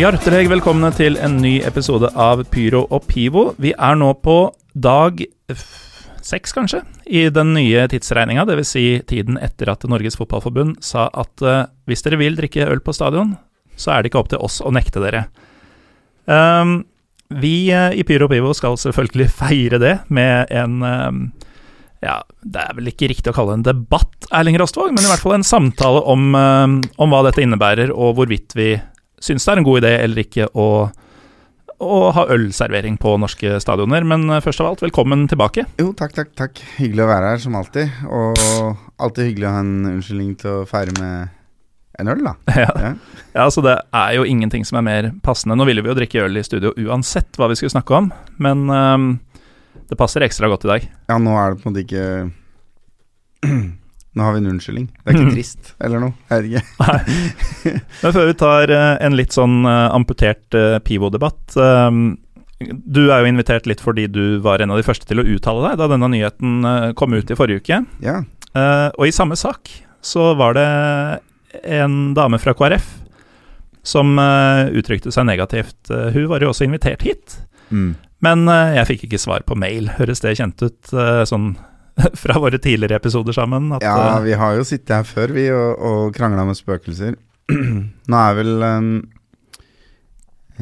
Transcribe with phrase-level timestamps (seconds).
[0.00, 3.42] Hjertelig velkomne til en ny episode av Pyro og Pivo.
[3.60, 4.36] Vi er nå på
[4.72, 5.18] dag
[6.24, 8.46] seks, kanskje, i den nye tidsregninga.
[8.48, 8.70] Dvs.
[8.72, 12.94] Si tiden etter at Norges Fotballforbund sa at uh, hvis dere vil drikke øl på
[12.96, 13.34] stadion,
[13.76, 15.26] så er det ikke opp til oss å nekte dere.
[16.24, 16.78] Um,
[17.28, 21.20] vi uh, i Pyro og Pivo skal selvfølgelig feire det med en um,
[22.00, 25.12] ja, det er vel ikke riktig å kalle det en debatt, Erling Rostvåg, men i
[25.12, 28.72] hvert fall en samtale om, um, om hva dette innebærer, og hvorvidt vi
[29.22, 30.68] syns det er en god idé eller ikke å,
[31.82, 34.06] å ha ølservering på norske stadioner.
[34.08, 35.66] Men eh, først av alt, velkommen tilbake.
[35.80, 36.64] Jo, takk, takk, takk.
[36.78, 38.02] Hyggelig å være her som alltid.
[38.10, 38.42] Og
[39.02, 41.38] alltid hyggelig å ha en unnskyldning til å feire med
[42.00, 42.36] en øl, da.
[42.62, 42.70] Ja.
[42.82, 42.92] Ja.
[43.34, 45.58] ja, altså Det er jo ingenting som er mer passende.
[45.58, 48.10] Nå ville vi jo drikke øl i studio uansett hva vi skulle snakke om,
[48.42, 49.12] men um,
[49.90, 50.88] det passer ekstra godt i dag.
[51.10, 52.06] ja, nå er det på en måte ikke
[54.14, 54.86] Nå har vi en unnskyldning.
[54.92, 56.12] Det er ikke trist eller noe.
[56.28, 56.62] Vet ikke.
[58.02, 62.02] Men før vi tar eh, en litt sånn eh, amputert uh, Pivo-debatt um,
[62.92, 65.64] Du er jo invitert litt fordi du var en av de første til å uttale
[65.70, 67.80] deg da denne nyheten eh, kom ut i forrige uke.
[68.04, 68.18] Ja.
[68.52, 69.72] Eh, og i samme sak
[70.04, 70.68] så var det
[71.64, 72.84] en dame fra KrF
[73.82, 75.78] som eh, uttrykte seg negativt.
[75.90, 77.38] Eh, hun var jo også invitert hit,
[77.72, 77.94] Mm.
[78.20, 79.86] men eh, jeg fikk ikke svar på mail.
[79.96, 81.54] Høres det kjent ut eh, sånn
[82.22, 83.70] fra våre tidligere episoder sammen?
[83.76, 87.16] At, ja, eh, vi har jo sittet her før, vi, og, og krangla med spøkelser.
[88.10, 88.92] nå er vel um,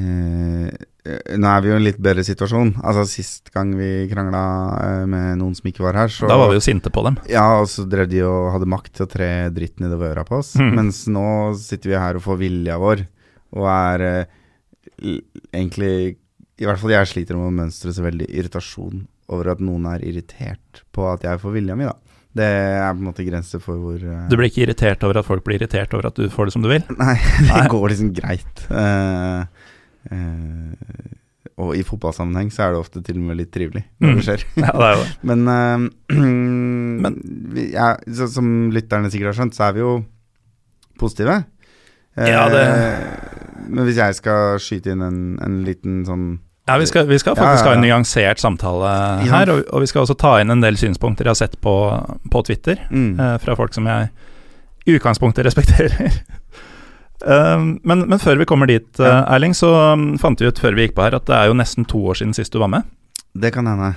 [0.01, 0.71] eh,
[1.41, 2.75] Nå er vi jo i en litt bedre situasjon.
[2.85, 4.43] Altså Sist gang vi krangla
[4.85, 7.21] eh, med noen som ikke var her, så da var vi jo sinte på dem.
[7.31, 10.43] Ja, og så drev de og hadde makt til å tre dritten nedover øra på
[10.43, 10.55] oss.
[10.61, 10.75] Mm.
[10.77, 11.25] Mens nå
[11.61, 13.07] sitter vi her og får vilja vår,
[13.57, 14.37] og er eh,
[15.55, 15.95] egentlig
[16.61, 20.03] I hvert fall jeg sliter med å mønstre så veldig irritasjon over at noen er
[20.05, 21.95] irritert på at jeg får vilja mi, da.
[22.31, 25.27] Det er på en måte grenser for hvor uh, Du blir ikke irritert over at
[25.27, 26.85] folk blir irritert over at du får det som du vil?
[27.01, 27.65] Nei, det Nei.
[27.73, 28.63] går liksom greit.
[28.71, 29.43] Uh,
[30.15, 31.17] uh,
[31.61, 34.17] og i fotballsammenheng så er det ofte til og med litt trivelig når Mm.
[34.21, 34.45] det skjer.
[34.63, 35.09] Ja, det er det.
[35.29, 35.43] Men,
[37.05, 37.19] Men-
[37.55, 39.93] vi, ja, så, som lytterne sikkert har skjønt, så er vi jo
[41.01, 41.41] positive.
[42.17, 46.25] Ja, det- Men hvis jeg skal skyte inn en, en liten sånn
[46.71, 48.91] Ja, vi skal, vi skal Ja, faktisk ja, ha en nyansert samtale
[49.27, 49.31] Ja.
[49.33, 51.75] her, og, og vi skal også ta inn en del synspunkter jeg har sett på,
[52.31, 54.11] på Twitter, mm, eh, fra folk som jeg
[54.87, 56.21] i utgangspunktet respekterer.
[57.57, 59.25] um, men, men før vi kommer dit, eh, Ja.
[59.35, 61.59] Erling, så um, fant vi ut før vi gikk på her at det er jo
[61.59, 62.87] nesten to år siden sist du var med.
[63.35, 63.95] Det kan hende.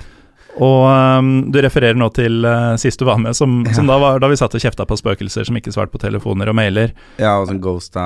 [0.62, 4.20] Og um, du refererer nå til uh, sist du var med, som, som da var
[4.22, 6.92] da vi satt og kjefta på spøkelser som ikke svarte på telefoner og mailer.
[7.18, 8.04] Ja, og sånn ghosta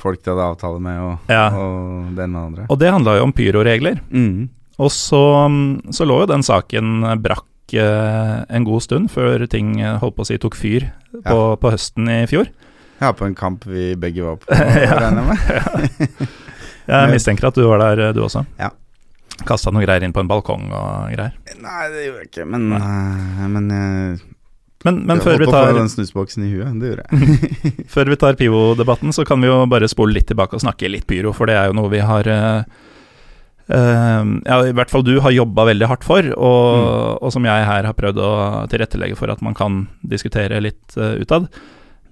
[0.00, 1.44] folk de hadde avtale med, og, Ja.
[1.54, 2.66] og den med andre.
[2.66, 4.00] Og det handla jo om pyroregler.
[4.10, 4.48] Mm.
[4.78, 7.46] Og så, um, så lå jo den saken brakk
[7.78, 11.72] uh, en god stund før ting eh, holdt på å si tok fyr på, på
[11.74, 12.50] høsten i fjor.
[12.98, 16.28] Ja, på en kamp vi begge var på, regner jeg med.
[16.88, 18.44] Jeg mistenker at du var der, eh, du også.
[18.58, 18.70] Ja.
[19.46, 21.36] Kasta noe greier inn på en balkong og greier.
[21.62, 24.18] Nei, det gjorde jeg ikke, men, øh, men jeg
[24.86, 27.00] Men, men før, vi tar, den snusboksen i huet,
[27.94, 31.06] før vi tar Pivo-debatten, så kan vi jo bare spole litt tilbake og snakke litt
[31.10, 32.62] pyro, for det er jo noe vi har uh,
[33.68, 37.90] ja, i hvert fall du har jobba veldig hardt for, og, og som jeg her
[37.90, 38.30] har prøvd å
[38.70, 41.50] tilrettelegge for at man kan diskutere litt uh, utad.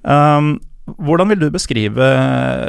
[0.02, 2.08] Um, hvordan vil du beskrive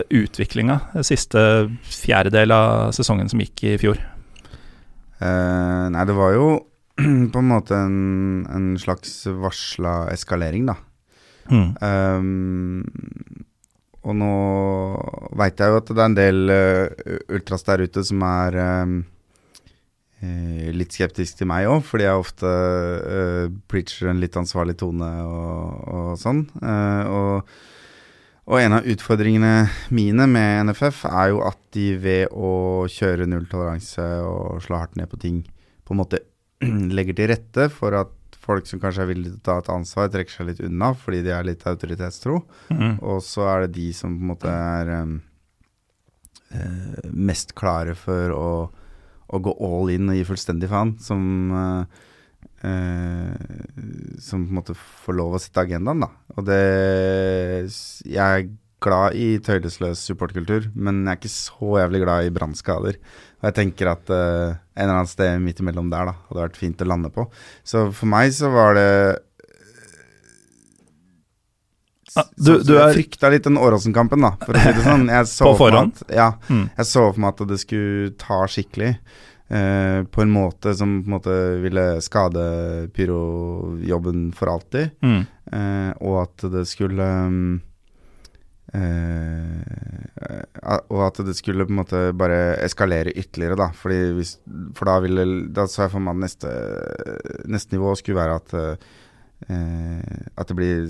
[0.10, 1.42] utviklinga siste
[1.86, 4.00] fjerdedel av sesongen som gikk i fjor?
[5.18, 6.48] Eh, nei, det var jo
[7.34, 10.78] på en måte en, en slags varsla eskalering, da.
[11.48, 11.70] Mm.
[11.80, 13.44] Um,
[14.08, 14.32] og nå
[15.40, 18.98] veit jeg jo at det er en del uh, ultras der ute som er um,
[20.24, 25.10] uh, litt skeptisk til meg òg, fordi jeg ofte uh, preacher en litt ansvarlig tone
[25.24, 26.46] og, og sånn.
[26.58, 27.58] Og,
[28.48, 34.06] og en av utfordringene mine med NFF er jo at de ved å kjøre nulltoleranse
[34.24, 35.42] og slå hardt ned på ting,
[35.84, 36.22] på en måte
[36.98, 38.14] legger til rette for at
[38.48, 41.20] folk som kanskje er villige til å ta et ansvar, trekker seg litt unna fordi
[41.26, 42.40] de er litt autoritetstro.
[42.72, 42.94] Mm.
[43.04, 45.18] Og så er det de som på en måte er um,
[46.56, 48.52] uh, mest klare for å,
[49.28, 52.06] å gå all in og gi fullstendig faen, som eh,
[52.64, 53.36] eh,
[54.20, 54.76] Som på en måte
[55.06, 56.10] får lov å sette agendaen, da.
[56.38, 56.62] Og det
[58.06, 58.50] Jeg er
[58.80, 62.98] glad i tøylesløs supportkultur, men jeg er ikke så jævlig glad i brannskader.
[63.42, 66.60] Og jeg tenker at eh, en eller annen sted midt imellom der da, hadde vært
[66.62, 67.26] fint å lande på.
[67.66, 68.90] Så for meg så var det
[72.18, 75.08] Ah, du- du er- Jeg frykta litt den Åråsen-kampen, da, for å si det sånn.
[75.08, 76.02] Jeg så På for forhånd?
[76.02, 76.32] At, ja.
[76.50, 76.70] Mm.
[76.78, 78.98] Jeg så for meg at det skulle ta skikkelig.
[79.50, 82.44] Eh, på en måte som på en måte ville skade
[82.96, 84.94] pyrojobben for alltid.
[85.02, 85.24] Mm.
[85.52, 87.62] eh, og at det skulle um,
[88.74, 90.44] eh,
[90.90, 93.72] Og at det skulle på en måte bare eskalere ytterligere, da.
[93.76, 94.38] Fordi hvis,
[94.76, 96.54] for da ville Da så jeg for meg at neste,
[97.48, 100.88] neste nivå skulle være at eh, At det blir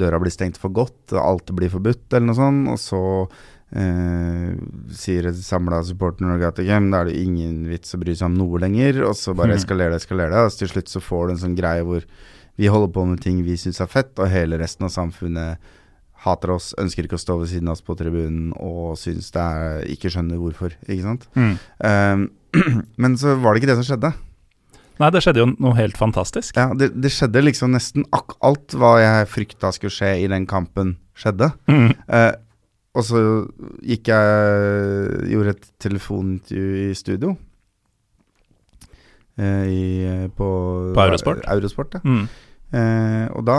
[0.00, 2.70] døra blir stengt for godt, alt blir forbudt, eller noe sånt.
[2.72, 3.02] Og så
[3.72, 4.54] eh,
[4.94, 8.26] sier et samla supporter Norge at okay, da er det ingen vits å bry seg
[8.30, 9.02] om noe lenger.
[9.08, 9.60] Og så bare Mhm.
[9.62, 10.44] eskalerer det, eskalerer det.
[10.44, 12.04] Og til slutt så får du en sånn greie hvor
[12.56, 15.58] vi holder på med ting vi syns er fett, og hele resten av samfunnet
[16.24, 19.42] hater oss, ønsker ikke å stå ved siden av oss på tribunen og syns det
[19.42, 21.26] er Ikke skjønner hvorfor, ikke sant.
[21.36, 21.58] Mm.
[21.84, 24.14] Uh, men så var det ikke det som skjedde.
[25.00, 26.54] Nei, det skjedde jo noe helt fantastisk.
[26.56, 30.96] Ja, det, det skjedde liksom nesten alt hva jeg frykta skulle skje i den kampen,
[31.18, 31.50] skjedde.
[31.66, 31.90] Mm.
[32.08, 32.32] Eh,
[32.94, 33.20] og så
[33.82, 37.34] gikk jeg Gjorde et telefonintervju i studio.
[39.34, 40.48] Eh, i, eh, på,
[40.94, 41.42] På Eurosport?
[41.50, 42.02] Eurosport, ja.
[42.06, 42.26] Mm.
[42.74, 43.58] Eh, og da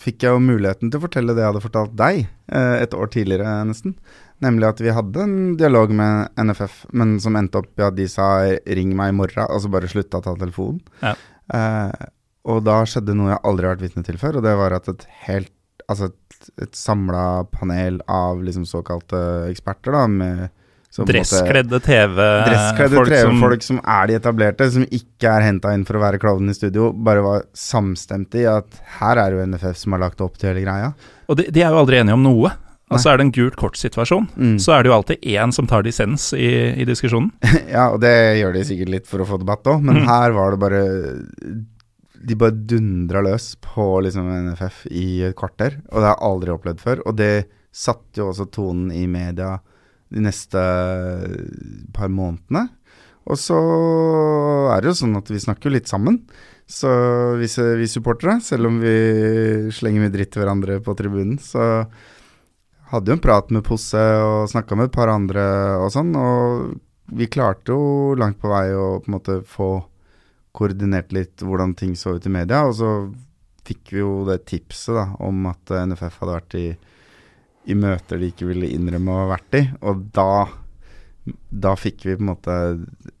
[0.00, 3.10] fikk jeg jo muligheten til å fortelle det jeg hadde fortalt deg eh, et år
[3.12, 3.96] tidligere, nesten.
[4.40, 8.06] Nemlig at vi hadde en dialog med NFF, men som endte opp i at de
[8.08, 10.80] sa 'ring meg i morgen', og så bare slutta å ta telefonen.
[11.04, 11.14] Ja.
[11.52, 12.08] Eh,
[12.48, 14.88] og da skjedde noe jeg aldri har vært vitne til før, og det var at
[14.88, 15.52] et helt
[15.90, 19.18] Altså et, et samla panel av liksom såkalte
[19.50, 20.48] eksperter, da, med
[20.90, 25.98] Dresskledde TV-folk Dresskledde som TV-folk som er de etablerte, som ikke er henta inn for
[25.98, 29.94] å være klovnen i studio, bare var samstemte i at her er jo NFF som
[29.94, 30.90] har lagt opp til hele greia.
[31.30, 32.50] Og de, de er jo aldri enige om noe.
[32.50, 32.96] Nei.
[32.98, 34.24] Altså er det en gult kort-situasjon.
[34.34, 34.56] Mm.
[34.58, 36.48] Så er det jo alltid én som tar dissens i,
[36.82, 37.30] i diskusjonen.
[37.70, 38.10] Ja, og det
[38.40, 40.08] gjør de sikkert litt for å få debatt òg, men Mm.
[40.10, 40.80] her var det bare
[42.20, 46.54] De bare dundra løs på liksom NFF i et kvarter, og det har jeg aldri
[46.54, 47.02] opplevd før.
[47.08, 47.34] Og det
[47.72, 49.54] satte jo også tonen i media
[50.10, 50.60] de neste
[51.96, 52.66] par månedene.
[53.30, 53.58] Og så
[54.74, 56.18] er det jo sånn at vi snakker jo litt sammen.
[56.70, 56.90] Så
[57.38, 57.48] vi,
[57.80, 58.94] vi supportere, selv om vi
[59.74, 61.84] slenger mye dritt til hverandre på tribunen, så
[62.90, 65.44] hadde jo en prat med Posse og snakka med et par andre
[65.82, 66.70] og sånn, og
[67.10, 69.72] vi klarte jo langt på vei å på en måte få
[70.56, 72.90] koordinert litt hvordan ting så ut i media, og så
[73.66, 76.64] fikk vi jo det tipset da, om at NFF hadde vært i,
[77.70, 80.30] i møter de ikke ville innrømme å ha vært i, og da
[81.52, 82.54] da fikk vi på en måte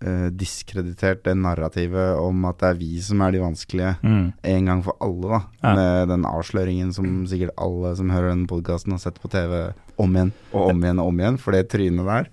[0.00, 4.32] eh, diskreditert det narrativet om at det er vi som er de vanskelige, Mm.
[4.54, 5.40] en gang for alle, da.
[5.62, 5.74] Ja.
[5.76, 10.16] Med den avsløringen som sikkert alle som hører denne podkasten, har sett på TV om
[10.16, 12.30] igjen og om igjen og om igjen, for det trynet der,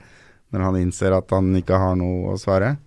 [0.55, 2.77] når han innser at han ikke har noe å svare.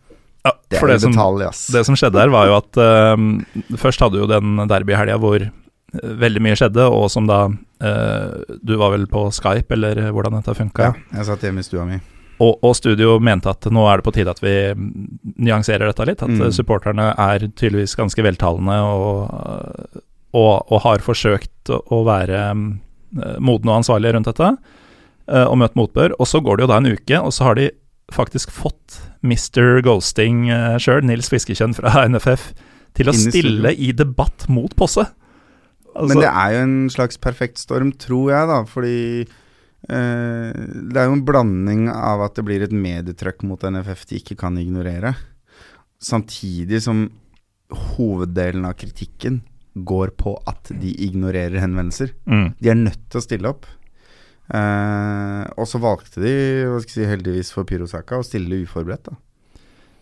[0.45, 1.67] Ja, Det for det som, detalj, ass.
[1.75, 5.51] det som skjedde her, var jo at uh, Først hadde jo den derbyhelga hvor eh,
[6.23, 10.55] veldig mye skjedde, og som da uh, Du var vel på Skype, eller hvordan dette
[10.57, 10.89] funka?
[10.89, 11.99] ja, jeg satt hjemme i stua mi.
[12.41, 14.55] Og, og studio mente at nå er det på tide at vi
[15.45, 16.23] nyanserer dette litt.
[16.25, 16.47] At Mm.
[16.57, 20.01] supporterne er tydeligvis ganske veltalende og,
[20.33, 24.55] og, og har forsøkt å være eh, modne og ansvarlige rundt dette,
[25.31, 26.15] og møtt motbør.
[26.19, 27.69] Og så går det jo da en uke, og så har de
[28.11, 29.81] faktisk fått Mr.
[29.85, 32.51] Ghosting uh, sjøl, Nils Fiskekjønn fra NFF,
[32.97, 35.05] til å stille i debatt mot Posse.
[35.91, 41.01] Altså, Men det er jo en slags perfekt storm, tror jeg, da, fordi eh, det
[41.01, 44.59] er jo en blanding av at det blir et medietrykk mot NFF de ikke kan
[44.61, 45.17] ignorere,
[46.01, 47.09] samtidig som
[47.95, 49.41] hoveddelen av kritikken
[49.75, 52.15] går på at de ignorerer henvendelser.
[52.27, 53.67] mm, De er nødt til å stille opp.
[54.51, 56.35] Eh, og så valgte de,
[56.87, 59.11] si, heldigvis for Pyrosaka, å stille uforberedt.
[59.11, 59.19] da.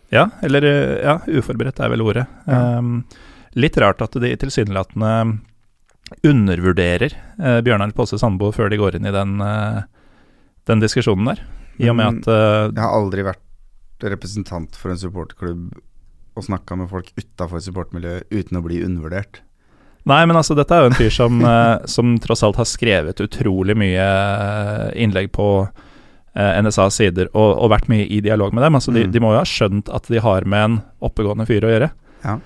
[0.09, 2.25] Ja, eller eh, ja, uforberedt er vel ordet.
[2.49, 2.79] Ja.
[2.79, 3.03] Um,
[3.57, 5.13] litt rart at de tilsynelatende
[6.25, 9.83] undervurderer eh, Bjørnar Posse Sandbo før de går inn i den, eh,
[10.69, 11.43] den diskusjonen der.
[11.79, 15.69] I og med at eh, Jeg har aldri vært representant for en supporterklubb
[16.39, 19.41] og snakka med folk utafor supportmiljøet uten å bli undervurdert.
[20.05, 23.19] Nei, men altså, dette er jo en fyr som, eh, som tross alt har skrevet
[23.21, 28.63] utrolig mye eh, innlegg på eh, NSAs sider, og, og vært mye i dialog med
[28.63, 28.75] dem.
[28.79, 29.11] Altså, de, Mm.
[29.11, 31.91] de må jo ha skjønt at de har med en oppegående fyr å gjøre.
[32.23, 32.39] Ja.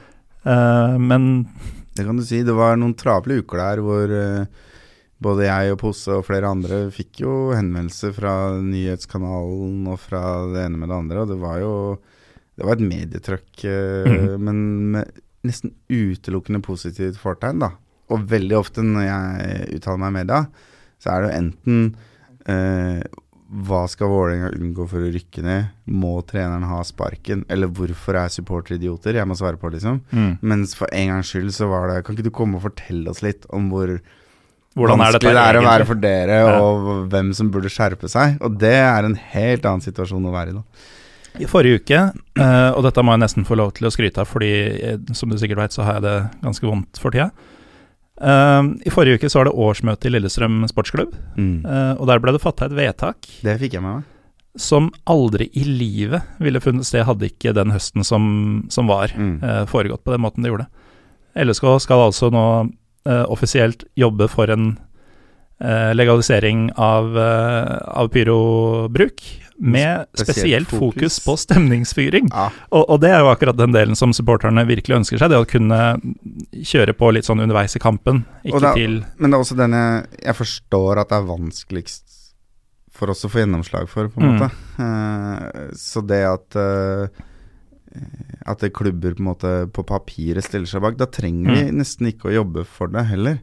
[0.46, 1.48] Eh, men
[1.96, 2.42] Det kan du si.
[2.44, 4.46] Det var noen travle uker der hvor eh,
[5.24, 10.66] både jeg og Posse og flere andre fikk jo henvendelser fra nyhetskanalen og fra det
[10.66, 11.76] ene med det andre, og det var jo
[12.54, 13.64] Det var et medietrøkk,
[14.06, 14.42] Mhm.
[14.46, 14.58] men
[14.92, 15.12] med
[15.44, 17.72] nesten utelukkende positivt fortegn, da.
[18.14, 20.40] Og veldig ofte når jeg uttaler meg i media,
[21.04, 21.84] så er det jo enten
[22.48, 23.04] eh,
[23.68, 25.68] hva skal Vålerenga unngå for å rykke ned?
[25.94, 27.44] Må treneren ha sparken?
[27.54, 29.20] Eller hvorfor er supportere idioter?
[29.20, 30.00] Jeg må svare på, liksom.
[30.10, 33.12] mm, Mens for en gangs skyld så var det Kan ikke du komme og fortelle
[33.14, 33.94] oss litt om hvor
[34.74, 36.54] hvordan er vanskelig det er å være for dere, Ja.
[36.66, 38.40] og hvem som burde skjerpe seg?
[38.42, 40.64] Og det er en helt annen situasjon å være i nå.
[41.42, 42.00] I forrige uke,
[42.38, 45.32] eh, og dette må jeg nesten få lov til å skryte av, fordi eh, som
[45.32, 47.32] du sikkert vet, så har jeg det ganske vondt for tida.
[48.22, 51.66] Eh, I forrige uke så var det årsmøte i Lillestrøm sportsklubb, mm.
[51.98, 54.04] og der ble det fatta et vedtak Det fikk jeg med meg.
[54.62, 58.24] som aldri i livet ville funnet sted hadde ikke den høsten som,
[58.70, 59.40] som var, Mm.
[59.68, 60.68] foregått på den måten det gjorde.
[61.36, 62.46] LSK skal altså nå
[63.34, 64.75] offisielt jobbe for en
[65.98, 69.22] legalisering av, av pyrobruk,
[69.63, 71.20] med Spesielt fokus.
[71.24, 72.27] på stemningsfyring.
[72.34, 72.50] Ja.
[72.75, 75.48] Og, og det er jo akkurat den delen som supporterne virkelig ønsker seg, det å
[75.48, 75.79] kunne
[76.67, 79.84] kjøre på litt sånn underveis i kampen, ikke det, til Men det er også denne
[80.20, 82.20] Jeg forstår at det er vanskeligst
[82.93, 84.36] for oss å få gjennomslag for, på en Mm.
[84.38, 84.50] måte.
[84.77, 87.08] Uh, så det at uh,
[88.46, 91.77] At det klubber på en måte på papiret stiller seg bak, da trenger vi Mm.
[91.79, 93.39] nesten ikke å jobbe for det heller.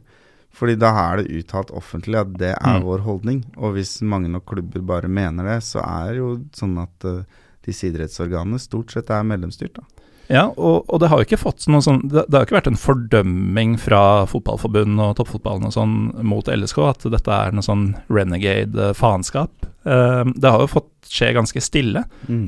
[0.53, 2.83] Fordi da er det uttalt offentlig at det er Mm.
[2.85, 3.39] vår holdning.
[3.57, 7.23] Og hvis mange nok klubber bare mener det, så er det jo sånn at uh,
[7.65, 9.83] disse idrettsorganene stort sett er medlemsstyrt, da.
[10.31, 12.67] Ja, og, og det har jo ikke fått noe sånn det, det har ikke vært
[12.69, 17.89] en fordømming fra fotballforbund og toppfotballen og sånn mot LSK at dette er noe sånn
[18.07, 19.51] renegade eh, faenskap.
[19.83, 22.05] Uh, det har jo fått skje ganske stille,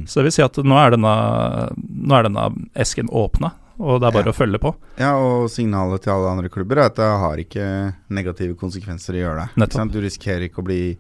[0.08, 1.12] så det vil si at nå er denne,
[1.76, 2.46] nå er denne
[2.80, 4.32] esken åpna, og det er bare Ja.
[4.32, 4.76] å følge på.
[5.00, 9.24] Ja, og signalet til alle andre klubber er at det har ikke negative konsekvenser å
[9.24, 9.92] gjøre det.
[9.92, 10.98] Du risikerer ikke å bli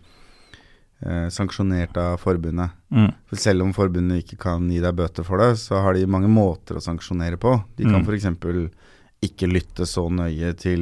[1.06, 2.72] eh, sanksjonert av forbundet.
[2.92, 3.14] Mm.
[3.28, 6.30] For selv om forbundet ikke kan gi deg bøter for det, så har de mange
[6.32, 7.58] måter å sanksjonere på.
[7.76, 8.08] De kan Mm.
[8.08, 8.70] f.eks.
[9.24, 10.80] ikke lytte så nøye til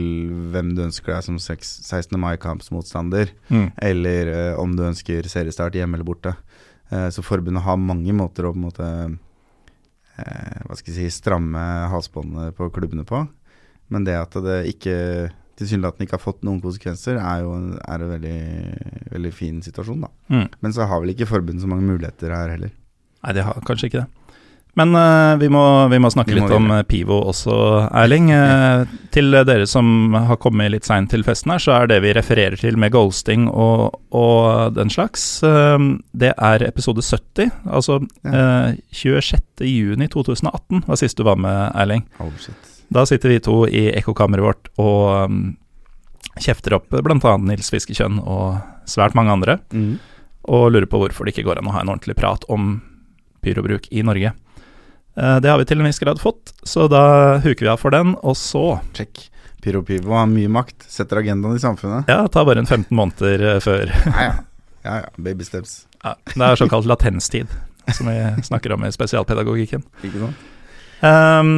[0.52, 2.20] hvem du ønsker deg som seks- 16.
[2.20, 3.72] mai-kampsmotstander, Mm.
[3.78, 6.36] eller eh, om du ønsker seriestart hjemme eller borte.
[6.92, 9.20] Eh, så forbundet har mange måter å på en måte
[10.68, 11.62] hva skal jeg si, stramme
[11.92, 13.24] halsbåndet på klubbene på.
[13.92, 14.96] Men det at det ikke
[15.60, 18.38] tilsynelatende ikke har fått noen konsekvenser, er jo er en veldig,
[19.14, 20.12] veldig fin situasjon, da.
[20.34, 20.48] Mm.
[20.64, 22.74] Men så har vel ikke forbundet så mange muligheter her heller.
[23.22, 24.21] Nei, de har kanskje ikke det.
[24.80, 25.62] Men uh, vi, må,
[25.92, 27.56] vi må snakke Vi må litt om gjøre eh, Pivo også,
[28.02, 28.30] Erling.
[28.32, 32.14] Uh, til dere som har kommet litt seint til festen her, så er det vi
[32.16, 37.52] refererer til med ghosting og, og den slags, det er episode 70.
[37.68, 39.42] Altså uh, 26.
[39.68, 42.06] juni 2018 var sist du var med, Erling.
[42.24, 42.32] Oh.
[42.92, 45.42] Da sitter vi to i ekkokammeret vårt og um,
[46.40, 47.34] kjefter opp bl.a.
[47.44, 49.98] Nils Fiskekjønn og svært mange andre, Mm.
[50.52, 52.80] og lurer på hvorfor det ikke går an å ha en ordentlig prat om
[53.44, 54.32] pyrobruk i Norge.
[55.18, 57.92] Eh, Det har vi til en viss grad fått, så da huker vi av for
[57.92, 58.16] den.
[58.24, 59.28] Og så, Check.
[59.62, 62.08] Piro Pivo har mye makt, setter agendaen i samfunnet.
[62.10, 63.92] ja, ta bare en 15 måneder eh, før.
[64.16, 64.34] Ja, ja.
[64.84, 65.10] ja, ja.
[65.22, 65.86] Baby steps.
[66.04, 67.52] Ja, det er såkalt latenstid,
[67.94, 69.84] som vi snakker om i spesialpedagogikken.
[70.02, 70.48] Ikke sant?
[71.06, 71.52] Um,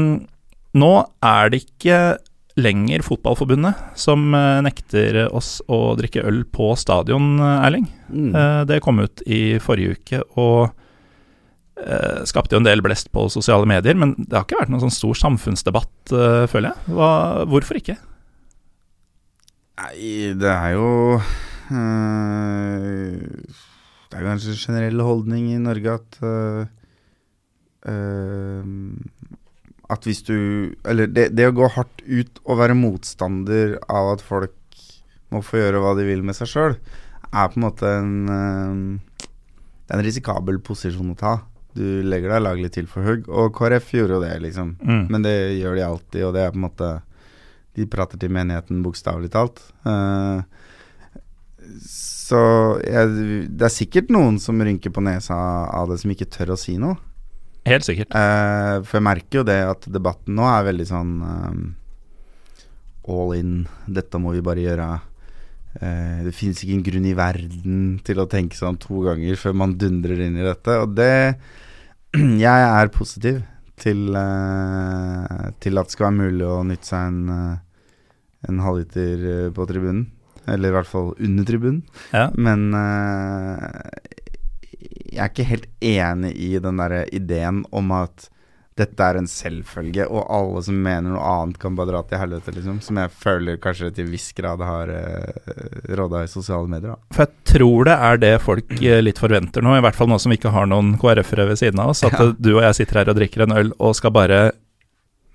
[0.75, 0.91] nå
[1.24, 2.17] er det ikke
[2.60, 7.88] lenger Fotballforbundet som eh, nekter oss å drikke øl på stadion, Erling.
[8.12, 8.29] Mm.
[8.36, 10.69] Uh, det kom ut i forrige uke og
[12.30, 14.94] skapte jo en del blest på sosiale medier, men det har ikke vært noen sånn
[14.94, 16.77] stor samfunnsdebatt, eh, føler jeg.
[16.94, 17.10] Hva,
[17.50, 17.98] hvorfor ikke?
[19.82, 23.15] Nei, det er jo øh,
[24.06, 26.65] Det er kanskje en generell holdning i Norge at øh,
[29.89, 30.38] At hvis du
[30.86, 34.53] Eller det, det å gå hardt ut og være motstander av at folk
[35.34, 36.77] må få gjøre hva de vil med seg sjøl,
[37.34, 38.77] er på en måte en øh,
[39.25, 41.34] Det er en risikabel posisjon å ta.
[41.74, 44.75] Du legger deg laglig til for hugg, og KrF gjorde jo det, liksom.
[44.82, 45.06] Mm.
[45.10, 46.92] Men det gjør de alltid, og det er på en måte
[47.74, 49.58] De prater til menigheten, bokstavelig talt.
[49.82, 50.46] Uh,
[51.82, 52.44] så
[52.86, 55.36] jeg, det er sikkert noen som rynker på nesa
[55.74, 57.00] av det, som ikke tør å si noe.
[57.65, 58.13] Helt sikkert.
[58.13, 61.58] Uh, for jeg merker jo det at debatten nå er veldig sånn eh,
[63.13, 63.53] all in,
[63.88, 64.89] dette må vi bare gjøre.
[65.82, 69.56] Eh, det finnes ikke en grunn i verden til å tenke sånn to ganger før
[69.63, 70.77] man dundrer inn i dette.
[70.84, 71.13] Og det
[72.44, 73.42] Jeg er positiv
[73.82, 77.56] til, eh, til at det skal være mulig å nytte seg en, eh,
[78.51, 80.06] en halvliter på tribunen.
[80.46, 81.82] Eller i hvert fall under tribunen.
[82.12, 82.27] Ja.
[82.36, 82.75] Men
[85.08, 88.27] jeg er ikke helt enig i den der ideen om at
[88.80, 92.56] dette er en selvfølge, og alle som mener noe annet, kan bare dra til helvete,
[92.56, 92.80] liksom.
[92.82, 96.96] Som jeg føler kanskje til viss grad har uh, råda i sosiale medier.
[96.96, 97.13] Da.
[97.13, 100.18] For jeg tror det er det folk eh, litt forventer nå, i hvert fall nå
[100.22, 102.01] som vi ikke har noen KrF-ere ved siden av oss.
[102.08, 102.32] At ja.
[102.34, 104.44] du og jeg sitter her og drikker en øl og skal bare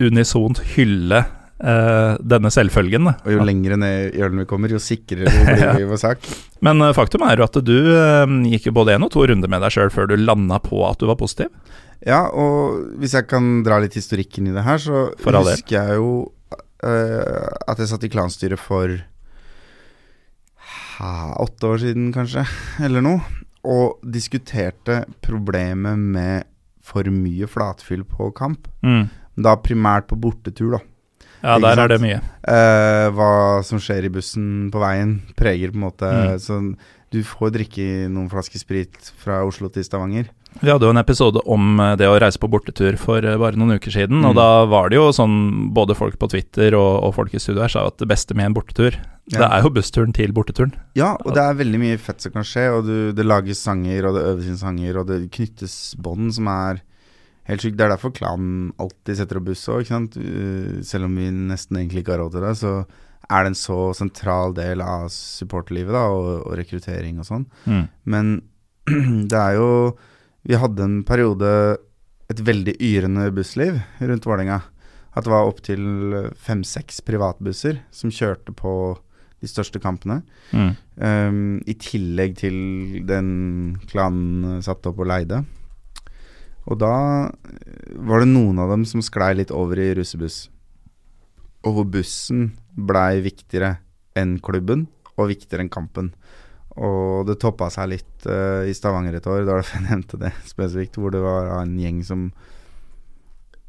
[0.03, 1.25] unisont hylle
[1.59, 3.09] Uh, denne selvfølgen.
[3.11, 6.29] Og jo lenger ned i ølen vi kommer, jo sikrere blir vi vår sak.
[6.63, 9.51] Men uh, faktum er jo at du uh, gikk jo både én og to runder
[9.51, 11.51] med deg sjøl før du landa på at du var positiv.
[12.07, 16.11] Ja, og hvis jeg kan dra litt historikken i det her, så husker jeg jo
[16.85, 18.95] uh, at jeg satt i klanstyret for
[20.99, 21.13] ha,
[21.43, 22.45] åtte år siden, kanskje,
[22.87, 23.23] eller noe,
[23.69, 26.47] og diskuterte problemet med
[26.89, 28.71] for mye flatfyll på kamp.
[28.87, 29.09] Mm.
[29.39, 30.85] Da primært på bortetur, da.
[31.39, 31.83] Ja, Ikke der sant?
[31.83, 32.21] er det mye.
[32.49, 33.33] Uh, hva
[33.67, 36.41] som skjer i bussen på veien, preger på en måte mm.
[36.43, 36.73] sånn
[37.15, 40.33] Du får drikke noen flasker sprit fra Oslo til Stavanger.
[40.61, 43.59] Vi hadde jo en episode om eh, det å reise på bortetur for eh, bare
[43.59, 44.23] noen uker siden.
[44.23, 44.31] Mm.
[44.31, 47.63] Og da var det jo sånn både folk på Twitter og, og folk i studio
[47.65, 48.99] her sa at det beste med en bortetur,
[49.31, 49.39] ja.
[49.39, 50.75] det er jo bussturen til borteturen.
[50.99, 52.69] Ja, og det er veldig mye fett som kan skje.
[52.75, 56.51] Og du, det lages sanger, og det øves inn sanger, og det knyttes bånd som
[56.53, 56.83] er
[57.49, 57.79] helt sykt.
[57.79, 62.05] Det er derfor klanen alltid setter opp buss òg, uh, selv om vi nesten egentlig
[62.05, 62.57] ikke har råd til det.
[62.61, 62.75] så
[63.29, 67.45] er det en så sentral del av supporterlivet da, og, og rekruttering og sånn.
[67.69, 67.83] Mm.
[68.09, 68.31] Men
[69.31, 69.69] det er jo
[70.47, 71.51] vi hadde en periode
[72.29, 74.61] et veldig yrende bussliv rundt Vålerenga.
[75.17, 75.85] At det var opptil
[76.39, 78.73] fem-seks privatbusser som kjørte på
[79.41, 80.21] de største kampene.
[80.53, 80.71] Mm.
[80.99, 82.59] Um, I tillegg til
[83.09, 83.31] den
[83.91, 85.43] klanen satte opp og leide.
[86.69, 86.95] Og da
[87.97, 90.49] var det noen av dem som sklei litt over i russebuss.
[91.65, 93.79] Og hvor bussen blei viktigere
[94.19, 94.87] enn klubben,
[95.19, 96.13] og viktigere enn kampen.
[96.79, 100.99] Og det toppa seg litt uh, i Stavanger et år, da jeg nevnte det spesifikt,
[101.01, 102.31] hvor det var en gjeng som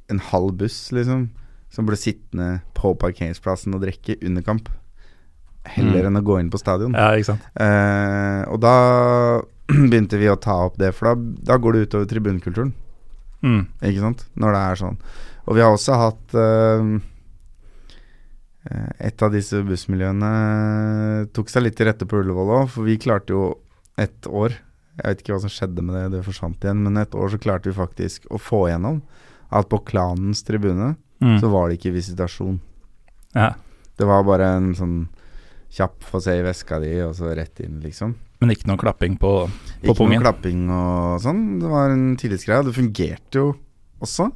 [0.09, 1.27] En halv buss, liksom,
[1.69, 4.71] som ble sittende på parkeringsplassen og drikke under kamp.
[5.69, 6.07] Heller mm.
[6.07, 6.95] enn å gå inn på stadion.
[6.97, 7.45] Ja, ikke sant.
[7.53, 8.73] Uh, og da
[9.91, 12.73] begynte vi å ta opp det, for da, da går det utover tribunkulturen.
[13.45, 13.61] Mm.
[13.85, 14.25] Ikke sant?
[14.33, 14.97] Når det er sånn.
[15.45, 16.97] Og vi har også hatt uh,
[18.67, 20.29] et av disse bussmiljøene
[21.35, 23.43] tok seg litt til rette på Ullevål òg, for vi klarte jo
[23.99, 24.57] et år
[24.99, 27.39] Jeg vet ikke hva som skjedde med det, det forsvant igjen, men et år så
[27.39, 28.99] klarte vi faktisk å få igjennom
[29.55, 30.91] at på klanens tribune
[31.23, 31.37] mm.
[31.39, 32.59] så var det ikke visitasjon.
[33.31, 33.53] Ja.
[33.95, 34.97] Det var bare en sånn
[35.71, 38.11] kjapp få se i veska di, og så rett inn, liksom.
[38.39, 40.17] Men ikke noe klapping på, på ikke pungen?
[40.17, 41.41] Ikke noe klapping og sånn.
[41.63, 42.67] Det var en tillitsgreie.
[42.67, 43.49] Det fungerte jo
[44.03, 44.29] også.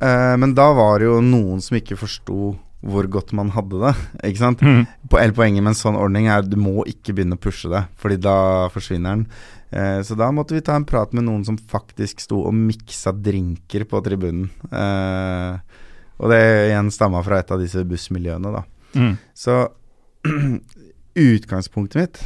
[0.00, 3.92] Eh, men da var det jo noen som ikke forsto hvor godt man hadde det.
[4.28, 4.62] Ikke sant?
[4.62, 4.84] Mm.
[5.10, 8.36] Poenget med en sånn ordning er du må ikke begynne å pushe det, fordi da
[8.74, 9.24] forsvinner den.
[9.70, 13.14] Eh, så da måtte vi ta en prat med noen som faktisk sto og miksa
[13.16, 14.50] drinker på tribunen.
[14.70, 15.80] Eh,
[16.16, 18.62] og det igjen stamma fra et av disse bussmiljøene, da.
[18.96, 19.16] Mm.
[19.36, 19.58] Så
[21.26, 22.22] utgangspunktet mitt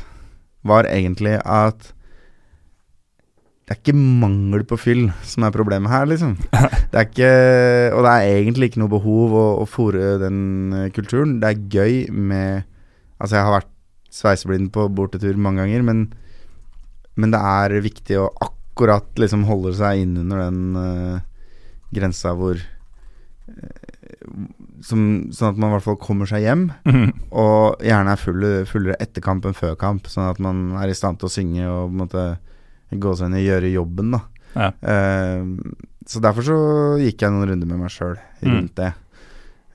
[0.67, 1.93] var egentlig at
[3.71, 6.33] det er ikke mangel på fyll som er problemet her, liksom.
[6.91, 7.35] Det er ikke,
[7.95, 10.41] og det er egentlig ikke noe behov å, å fòre den
[10.75, 11.37] eh, kulturen.
[11.39, 12.67] Det er gøy med
[13.21, 13.71] Altså, jeg har vært
[14.11, 16.03] sveiseblind på bortetur mange ganger, men,
[17.21, 21.21] men, det er viktig å akkurat liksom holde seg innunder den uh,
[21.93, 23.91] grensa hvor uh,
[24.83, 27.11] som, Sånn at man i hvert fall kommer seg hjem, mm.
[27.45, 30.97] og gjerne er full, fullere etter kamp enn før kamp, sånn at man er i
[30.97, 32.31] stand til å synge og på en måte
[32.91, 34.21] gåsehudene gjøre jobben, da.
[34.57, 34.71] Ja.
[34.83, 35.47] Uh,
[36.11, 36.59] så derfor så
[36.99, 38.79] gikk jeg noen runder med meg sjøl rundt mm.
[38.81, 38.93] det.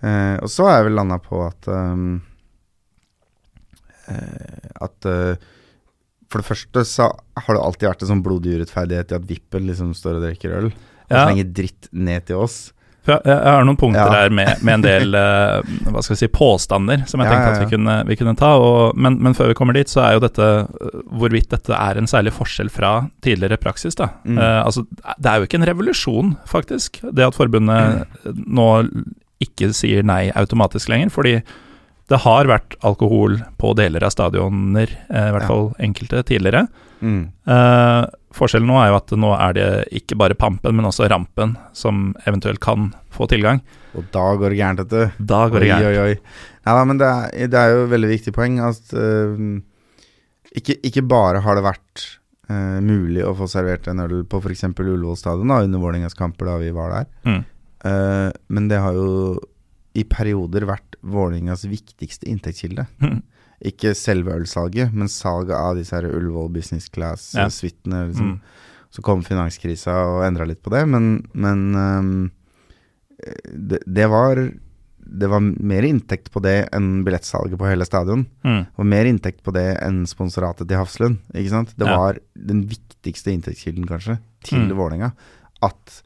[0.04, 2.18] Uh, og så har jeg vel landa på at um,
[4.12, 5.08] uh, At
[6.30, 9.68] for det første så har det alltid vært en sånn blodig urettferdighet i at Vippen
[9.70, 10.68] liksom står og drikker øl
[11.06, 11.22] og ja.
[11.22, 12.58] slenger dritt ned til oss.
[13.06, 14.22] Jeg, jeg, har noen punkter ja.
[14.24, 15.60] her med, med, en del uh,
[15.94, 18.54] hva skal vi si, påstander som jeg ja, tenkte at vi kunne, vi kunne ta.
[18.62, 22.02] Og, men, men, før vi kommer dit, så er jo dette uh, hvorvidt dette er
[22.02, 23.98] en særlig forskjell fra tidligere praksis.
[24.00, 24.10] da.
[24.24, 24.40] Mm.
[24.40, 28.42] Uh, altså, Det er jo ikke en revolusjon, faktisk, det at forbundet mm.
[28.58, 28.72] nå
[29.46, 31.14] ikke sier nei automatisk lenger.
[31.14, 31.38] fordi
[32.10, 36.68] det har vært alkohol på deler av stadioner, i hvert fall enkelte, tidligere.
[37.02, 37.24] Mm.
[37.50, 41.56] Uh, Forskjellen nå er jo at nå er det ikke bare pampen, men også rampen
[41.78, 43.62] som eventuelt kan få tilgang.
[43.96, 45.24] Og da går det gærent, vet du.
[45.32, 45.88] Da går det gærent.
[45.88, 46.52] Oi, oi, oi.
[46.66, 49.40] Ja, men det er, det er jo et veldig viktig poeng at uh,
[50.56, 52.06] ikke, ikke, bare har det vært
[52.50, 54.66] uh, mulig å få servert en øl på f.eks.
[54.74, 57.44] Ullevål stadion under Vålerengas kamper da vi var der, mm.
[57.88, 59.38] uh, men det har jo
[59.96, 62.84] i perioder vært Vålerengas viktigste inntektskilde.
[63.00, 63.22] Mm.
[63.64, 68.02] Ikke selve ølsalget, men salget av disse her Ullevål Business Class-suitene.
[68.02, 68.10] Ja.
[68.10, 68.34] Liksom.
[68.36, 68.42] Mm.
[68.92, 72.32] Så kom finanskrisa og endra litt på det, men, men um,
[73.52, 74.40] det, det var
[75.06, 78.24] det var mer inntekt på det enn billettsalget på hele stadion.
[78.42, 78.64] Mm.
[78.82, 81.20] Og mer inntekt på det enn sponsoratet til Hafslund.
[81.36, 81.76] Ikke sant?
[81.78, 81.98] Det Ja.
[82.00, 84.74] var den viktigste inntektskilden, kanskje, til Mm.
[84.76, 85.12] Vålerenga.
[85.62, 86.02] At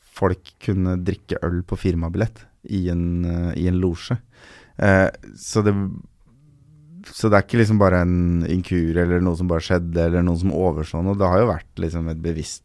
[0.00, 4.18] folk kunne drikke øl på firmabillett i en, uh, en losje.
[4.74, 5.72] Uh, så det
[7.06, 10.36] Så det er ikke liksom bare en inkur eller noe som bare skjedde, eller noe
[10.38, 11.16] som overså noe.
[11.18, 12.62] Det har jo vært liksom et bevisst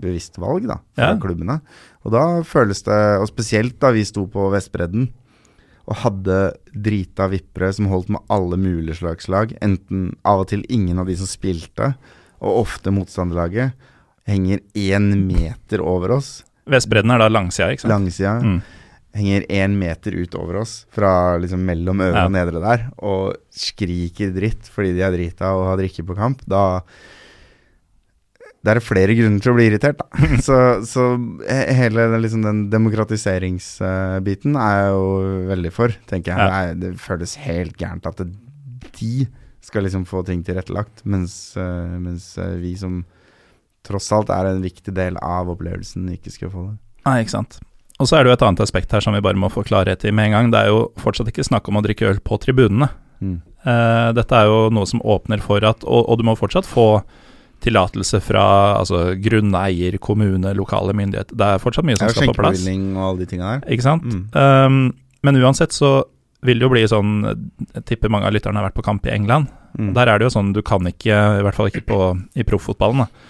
[0.00, 1.16] bevisst valg da, fra Ja.
[1.20, 1.58] klubbene.
[2.06, 5.10] Og da føles det, og spesielt da vi sto på Vestbredden
[5.86, 10.64] og hadde drita vippere som holdt med alle mulige slags lag, enten av og til
[10.70, 11.94] ingen av de som spilte,
[12.40, 13.74] og ofte motstanderlaget,
[14.26, 17.92] henger én meter over oss, Vestbredden er da langsida, ikke sant?
[17.92, 18.62] langsida, Mm.
[19.16, 22.26] Henger én meter ut over oss, fra liksom mellom øvre Ja.
[22.28, 26.44] og nedre der, og skriker dritt fordi de er drita og har drikke på kamp,
[26.46, 26.82] da
[28.60, 30.06] det er flere grunner til å bli irritert, da.
[30.46, 31.04] Så, så
[31.48, 35.06] hele den, liksom, den demokratiseringsbiten er jeg jo
[35.48, 36.50] veldig for, tenker jeg.
[36.50, 36.74] Ja.
[36.74, 38.28] Det, det føles helt gærent at det,
[39.00, 39.24] de
[39.64, 43.00] skal liksom få ting tilrettelagt, mens, eh, mens eh, vi som
[43.86, 46.76] tross alt er en viktig del av opplevelsen, ikke skal få det.
[47.08, 47.60] Nei, ikke sant.
[48.00, 50.04] Og så er det jo et annet aspekt her som vi bare må få klarhet
[50.08, 50.52] i med en gang.
[50.52, 52.88] Det er jo fortsatt ikke snakk om å drikke øl på tribunene.
[53.20, 53.40] Mm.
[53.60, 57.02] Uh, dette er jo noe som åpner for at Og, og du må fortsatt få
[57.60, 58.44] tillatelse fra
[58.78, 61.36] altså, grunneier, kommune, lokale myndigheter.
[61.36, 62.64] Det er fortsatt mye som skal på plass.
[62.64, 63.60] og alle de der.
[63.68, 64.06] Ikke sant?
[64.08, 64.24] Mm.
[64.32, 64.80] Um,
[65.26, 65.98] men uansett så
[66.46, 67.10] vil det jo bli sånn
[67.74, 69.50] Jeg tipper mange av lytterne har vært på kamp i England.
[69.78, 69.92] Mm.
[69.96, 72.00] Der er det jo sånn du kan ikke, i hvert fall ikke på,
[72.34, 73.26] i proffotballen, da,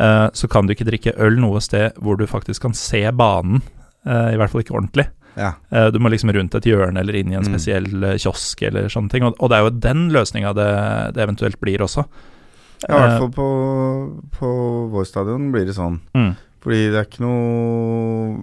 [0.00, 3.60] eh, så kan du ikke drikke øl noe sted hvor du faktisk kan se banen.
[4.08, 5.06] Eh, I hvert fall ikke ordentlig.
[5.38, 5.52] Ja.
[5.70, 7.52] Eh, du må liksom rundt et hjørne eller inn i en Mm.
[7.52, 8.18] spesiell mm.
[8.18, 9.28] kiosk eller sånne ting.
[9.28, 10.70] Og, det er jo den løsninga det,
[11.14, 12.06] det eventuelt blir også.
[12.88, 13.48] Ja, I hvert fall på,
[14.38, 14.50] på
[14.92, 16.00] vår stadion blir det sånn.
[16.14, 16.32] Mm.
[16.62, 18.42] Fordi det er ikke noe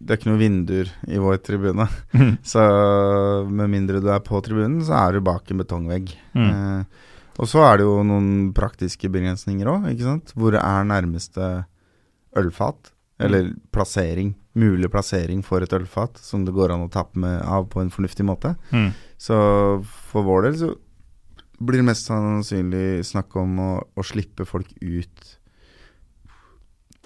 [0.00, 1.86] Det er ikke noe vinduer i vår tribune.
[2.16, 2.34] Mm.
[2.52, 2.64] Så
[3.48, 6.14] med mindre du er på tribunen, så er du bak en betongvegg.
[6.34, 6.48] Mm.
[6.50, 7.06] Eh,
[7.40, 10.32] og så er det jo noen praktiske begrensninger òg, ikke sant.
[10.36, 11.46] Hvor er nærmeste
[12.36, 12.90] ølfat?
[13.26, 14.34] Eller plassering.
[14.58, 17.92] Mulig plassering for et ølfat som det går an å tappe med av på en
[17.92, 18.54] fornuftig måte.
[18.74, 18.90] Mm.
[19.20, 19.36] Så
[20.10, 20.70] for vår del så
[21.60, 25.36] blir det mest sannsynlig snakk om å, å slippe folk ut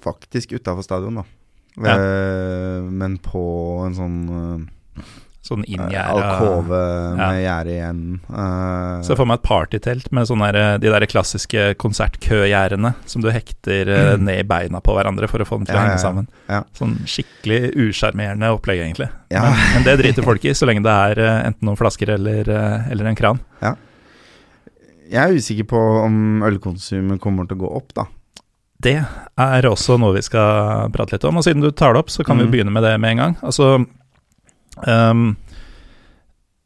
[0.05, 1.25] faktisk utafor stadion, da.
[1.81, 1.95] Ja.
[1.99, 3.43] Eh, men på
[3.83, 5.07] en sånn eh,
[5.45, 6.79] Sånn inngjerda alkove
[7.19, 7.41] med Ja.
[7.45, 7.99] gjerde igjen.
[9.05, 13.29] Så Se for meg et partytelt med sånne der, de der klassiske konsertkøgjerdene som du
[13.31, 13.85] hekter
[14.17, 14.25] mm.
[14.25, 15.77] ned i beina på hverandre for å få dem til.
[15.77, 16.29] Ja, å henge sammen.
[16.49, 16.63] Ja.
[16.73, 19.11] Sånn skikkelig usjarmerende opplegg, egentlig.
[19.29, 19.43] Ja.
[19.51, 22.49] Men, men det driter folk i, så lenge det er eh, enten noen flasker eller,
[22.49, 23.41] eh, eller en kran.
[25.13, 28.07] Jeg er usikker på om ølkonsumet kommer til å gå opp, da.
[28.85, 28.97] Det
[29.41, 32.25] er også noe vi skal prate litt om, og siden du tar det opp, så
[32.25, 32.51] kan vi Mm.
[32.53, 33.37] begynne med det med en gang.
[33.43, 33.87] Altså
[34.87, 35.37] ehm,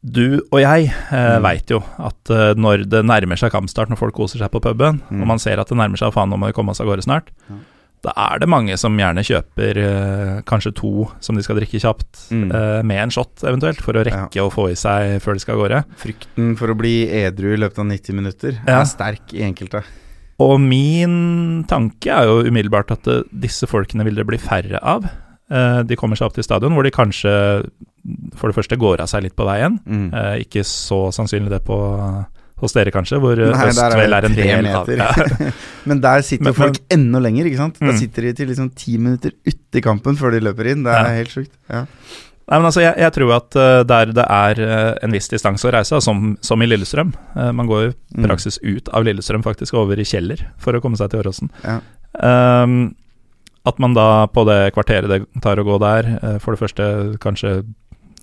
[0.01, 1.43] Du og jeg eh, Mm.
[1.43, 5.01] veit jo at eh, når det nærmer seg kampstart, når folk koser seg på puben,
[5.11, 5.21] Mm.
[5.21, 7.03] og man ser at det nærmer seg, faen nå må vi komme oss av gårde
[7.03, 7.55] snart, Ja.
[8.03, 12.31] da er det mange som gjerne kjøper eh, kanskje to som de skal drikke kjapt,
[12.31, 12.49] Mm.
[12.55, 15.55] eh, med en shot eventuelt, for å rekke å få i seg før de skal
[15.59, 15.85] av gårde.
[15.97, 18.79] Frykten for å bli edru i løpet av 90 minutter Ja.
[18.79, 19.83] er sterk i enkelte.
[20.39, 25.03] Og min tanke er jo umiddelbart at disse folkene vil det bli færre av.
[25.49, 27.31] Eh, de kommer seg opp til stadion, hvor de kanskje
[28.37, 29.79] for det første går av seg litt på veien.
[29.85, 30.09] Mm.
[30.13, 31.77] Eh, ikke så sannsynlig det på
[32.59, 35.09] hos dere, kanskje, hvor eh, Nei, der er en tre del av ja.
[35.89, 37.77] Men der sitter Men- jo folk enda lenger, ikke sant?
[37.81, 37.93] Mm.
[37.97, 40.83] sitter de til liksom ti minutter uti kampen før de løper inn.
[40.83, 41.13] Det er Ja.
[41.21, 41.53] helt sjukt.
[41.71, 41.85] Ja.
[42.49, 45.67] Nei, men altså, jeg, jeg tror at uh, der det er uh, en viss distanse
[45.69, 48.23] å reise, som, som i Lillestrøm uh, Man går jo Mm.
[48.25, 51.51] praksis ut av Lillestrøm, faktisk over i Kjeller, for å komme seg til Åråsen.
[51.63, 51.75] Ja.
[52.25, 52.95] Ehm,
[53.65, 57.17] at man da på det kvarteret det tar å gå der, eh, for det første
[57.19, 57.63] kanskje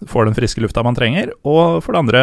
[0.07, 2.23] får den friske lufta man trenger, og for det andre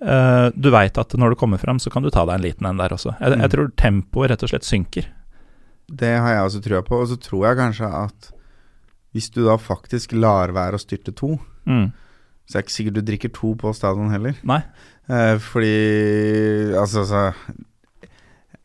[0.00, 2.66] eh, Du veit at når du kommer fram, så kan du ta deg en liten
[2.66, 3.16] en der også.
[3.20, 3.40] Jeg, Mm.
[3.40, 5.06] jeg tror tempoet rett og slett synker.
[5.90, 7.00] Det har jeg også trua på.
[7.00, 8.30] Og så tror jeg kanskje at
[9.14, 11.92] hvis du da faktisk lar være å styrte to, Mm.
[12.46, 14.34] så er det ikke sikkert du drikker to på stadion heller.
[14.44, 14.62] Nei.
[15.08, 17.34] Eh, fordi Altså, så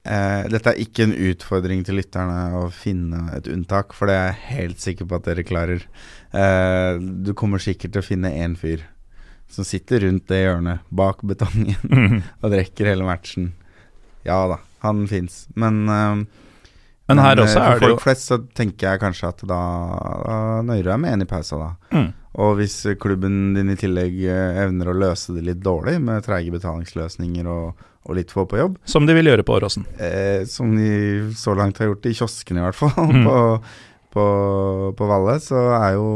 [0.05, 4.27] eh, Dette er ikke en utfordring til lytterne å finne et unntak, for det er
[4.31, 5.85] jeg helt sikker på at dere klarer.
[6.33, 8.83] Eh, du kommer sikkert til å finne én fyr
[9.53, 12.23] som sitter rundt det hjørnet, bak betongen, Mm.
[12.41, 13.51] og drikker hele matchen.
[14.25, 15.43] Ja da, han fins.
[15.55, 16.23] Men eh,
[17.11, 19.59] Men her eh, også for det jo folk flest så tenker jeg kanskje at da,
[20.25, 21.71] da nøyer deg med en i pausa, da.
[21.99, 22.11] mm.
[22.41, 26.55] Og hvis klubben din i tillegg eh, evner å løse det litt dårlig, med treige
[26.55, 28.77] betalingsløsninger og, og litt få på jobb.
[28.85, 29.85] Som de vil gjøre på Åråsen.
[29.97, 32.93] Eh, som de så langt har gjort i kioskene, i hvert fall.
[33.11, 33.23] Mm.
[33.27, 33.37] På,
[34.13, 34.23] på,
[34.97, 35.39] på Valle.
[35.41, 36.07] Så er jo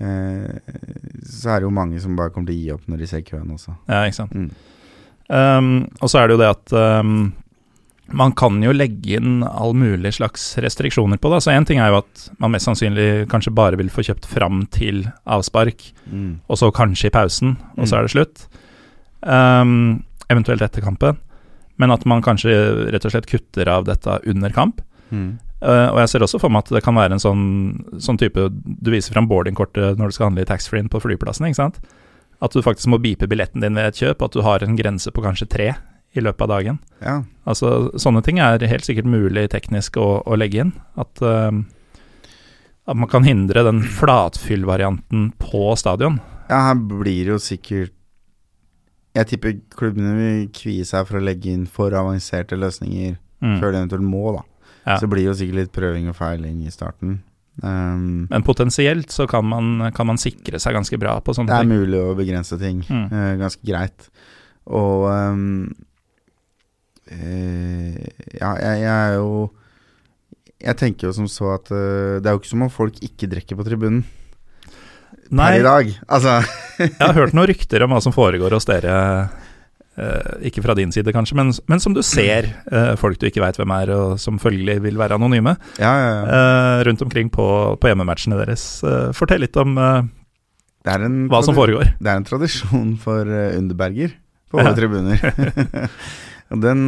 [0.00, 0.56] eh,
[1.28, 3.26] Så er det jo mange som bare kommer til å gi opp når de ser
[3.26, 3.74] køen også.
[3.90, 4.34] Ja, ikke sant.
[4.34, 4.48] Mm.
[5.28, 5.68] Um,
[6.00, 6.72] og så er det jo det at
[7.04, 7.34] um,
[8.16, 11.42] man kan jo legge inn all mulig slags restriksjoner på det.
[11.44, 14.64] Så én ting er jo at man mest sannsynlig kanskje bare vil få kjøpt fram
[14.74, 16.38] til avspark, Mm.
[16.48, 17.98] og så kanskje i pausen, og så Mm.
[17.98, 18.46] er det slutt.
[19.20, 21.18] Um, eventuelt etter kampen.
[21.78, 22.54] Men at man kanskje
[22.90, 24.82] rett og slett kutter av dette under kamp.
[25.10, 25.38] Mm.
[25.58, 27.46] Uh, og jeg ser også for meg at det kan være en sånn,
[27.98, 31.58] sånn type Du viser fram boardingkortet når du skal handle i taxfree-en på flyplassen, ikke
[31.58, 31.80] sant?
[32.38, 35.10] At du faktisk må beepe billetten din ved et kjøp, at du har en grense
[35.10, 35.72] på kanskje tre
[36.14, 36.78] i løpet av dagen.
[37.02, 37.16] Ja.
[37.50, 40.72] Altså, sånne ting er helt sikkert mulig teknisk å, å legge inn.
[40.98, 41.50] At, uh,
[42.86, 46.20] at man kan hindre den flatfyllvarianten på stadion.
[46.48, 47.97] ja, her blir det jo sikkert
[49.18, 53.60] Jeg tipper klubbene vil kvie seg for å legge inn for avanserte løsninger Mm.
[53.60, 54.40] før de eventuelt må, da.
[54.86, 54.96] Ja.
[54.98, 57.20] Så det blir jo sikkert litt prøving og feiling i starten.
[57.62, 61.54] Um, Men potensielt så kan man, kan man sikre seg ganske bra på sånne ting.
[61.54, 61.86] det er ting.
[61.86, 63.06] mulig å begrense ting Mm.
[63.12, 64.08] uh, ganske greit.
[64.66, 65.74] Og um,
[67.12, 67.96] uh,
[68.40, 69.50] Ja, jeg, jeg er jo
[70.60, 73.30] Jeg tenker jo som så at uh, det er jo ikke som om folk ikke
[73.30, 74.02] drikker på tribunen
[75.30, 75.90] Nei, per i dag.
[76.08, 76.38] Altså
[76.78, 78.94] jeg har hørt noen rykter om hva som foregår hos dere.
[79.98, 83.42] eh, ikke fra din side, kanskje, men, men som du ser eh, folk du ikke
[83.42, 86.22] veit hvem er, og som følgelig vil være anonyme, Ja, ja, ja.
[86.38, 87.48] eh, rundt omkring på,
[87.82, 88.68] på hjemmematchene deres.
[89.18, 91.92] Fortell litt om Det en hva som foregår.
[91.98, 94.14] Det er en tradisjon for underberger
[94.48, 95.18] på våre tribuner.
[96.48, 96.86] Den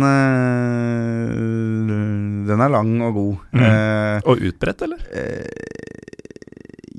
[2.49, 3.35] Den er lang og god.
[3.53, 3.65] Mm.
[3.67, 5.03] Eh, Og utbredt, eller?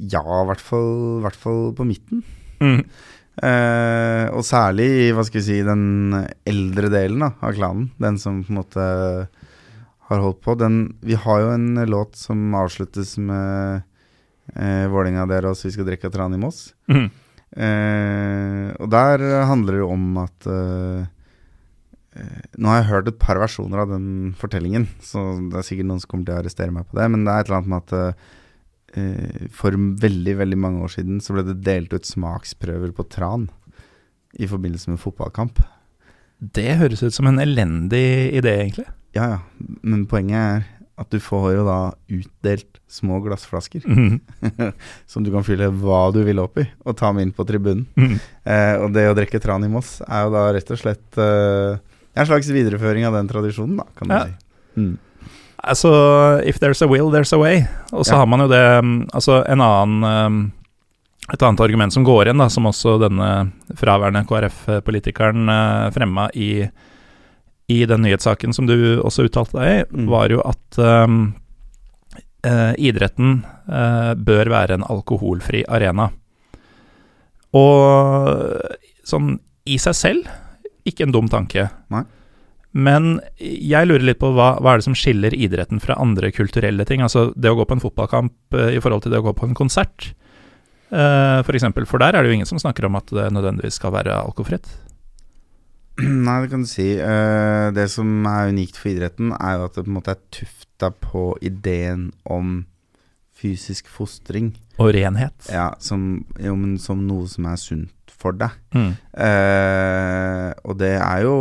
[0.01, 2.23] Ja, i hvert fall, hvert fall på midten.
[2.61, 2.81] Mm.
[3.41, 7.91] Eh, og særlig i hva skal vi si, den eldre delen da, av klanen.
[8.01, 8.87] Den som på en måte
[10.11, 10.57] har holdt på.
[10.59, 13.81] Den, vi har jo en låt som avsluttes med
[14.55, 16.73] eh, Vålinga der oss, vi skal drikke tran i Moss'.
[16.91, 17.07] Mm.
[17.51, 21.01] Eh, og der handler det jo om at eh,
[22.15, 25.89] eh, Nå har jeg hørt et par versjoner av den fortellingen, så det er sikkert
[25.89, 27.73] noen som kommer til å arrestere meg på det, men det er et eller annet
[27.73, 28.29] med at eh,
[29.55, 29.71] for
[30.03, 33.49] veldig, veldig mange år siden så ble det delt ut smaksprøver på tran
[34.39, 35.61] i forbindelse med fotballkamp.
[36.41, 38.87] Det høres ut som en elendig idé, egentlig.
[39.15, 39.39] Ja, ja,
[39.83, 40.63] men poenget er
[41.01, 41.77] at du får jo da
[42.13, 44.19] utdelt små glassflasker Mm.
[45.11, 47.87] som du kan fylle hva du vil opp i, og ta med inn på tribunen.
[47.97, 48.17] Mm.
[48.45, 51.79] Eh, og det å drikke tran i Moss er jo da rett og slett eh,
[52.13, 54.25] en slags videreføring av den tradisjonen, da, kan du Ja.
[54.27, 54.81] si.
[54.81, 54.93] Mm.
[55.63, 55.91] Altså,
[56.43, 57.65] if there's a will, there's a way.
[57.93, 58.17] Og så Ja.
[58.23, 60.51] har man jo det mm, Altså, en annen mm,
[61.33, 66.65] Et annet argument som går igjen, da, som også denne fraværende KrF-politikeren uh, fremma i,
[67.69, 70.09] i den nyhetssaken som du også uttalte deg i, Mm.
[70.09, 71.35] var jo at um,
[72.43, 76.09] uh, idretten uh, bør være en alkoholfri arena.
[77.53, 78.59] Og
[79.07, 79.37] sånn
[79.69, 80.27] i seg selv,
[80.87, 81.69] ikke en dum tanke.
[81.93, 82.03] Nei.
[82.71, 86.85] Men jeg lurer litt på hva, hva er det som skiller idretten fra andre kulturelle
[86.87, 87.03] ting?
[87.03, 89.49] Altså det å gå på en fotballkamp eh, i forhold til det å gå på
[89.49, 90.13] en konsert,
[90.93, 91.87] eh, for eksempel.
[91.89, 94.71] For der er det jo ingen som snakker om at det nødvendigvis skal være alkoholfritt.
[95.99, 96.87] Nei, det kan du si.
[96.95, 100.21] Uh, det som er unikt for idretten, er jo at det på en måte er
[100.33, 102.61] tufta på ideen om
[103.41, 104.53] fysisk fostring.
[104.79, 105.35] Og renhet.
[105.51, 108.53] Ja, som, jo, som noe som er sunt for deg.
[108.77, 108.91] Mm.
[109.25, 111.33] Eh, og det er jo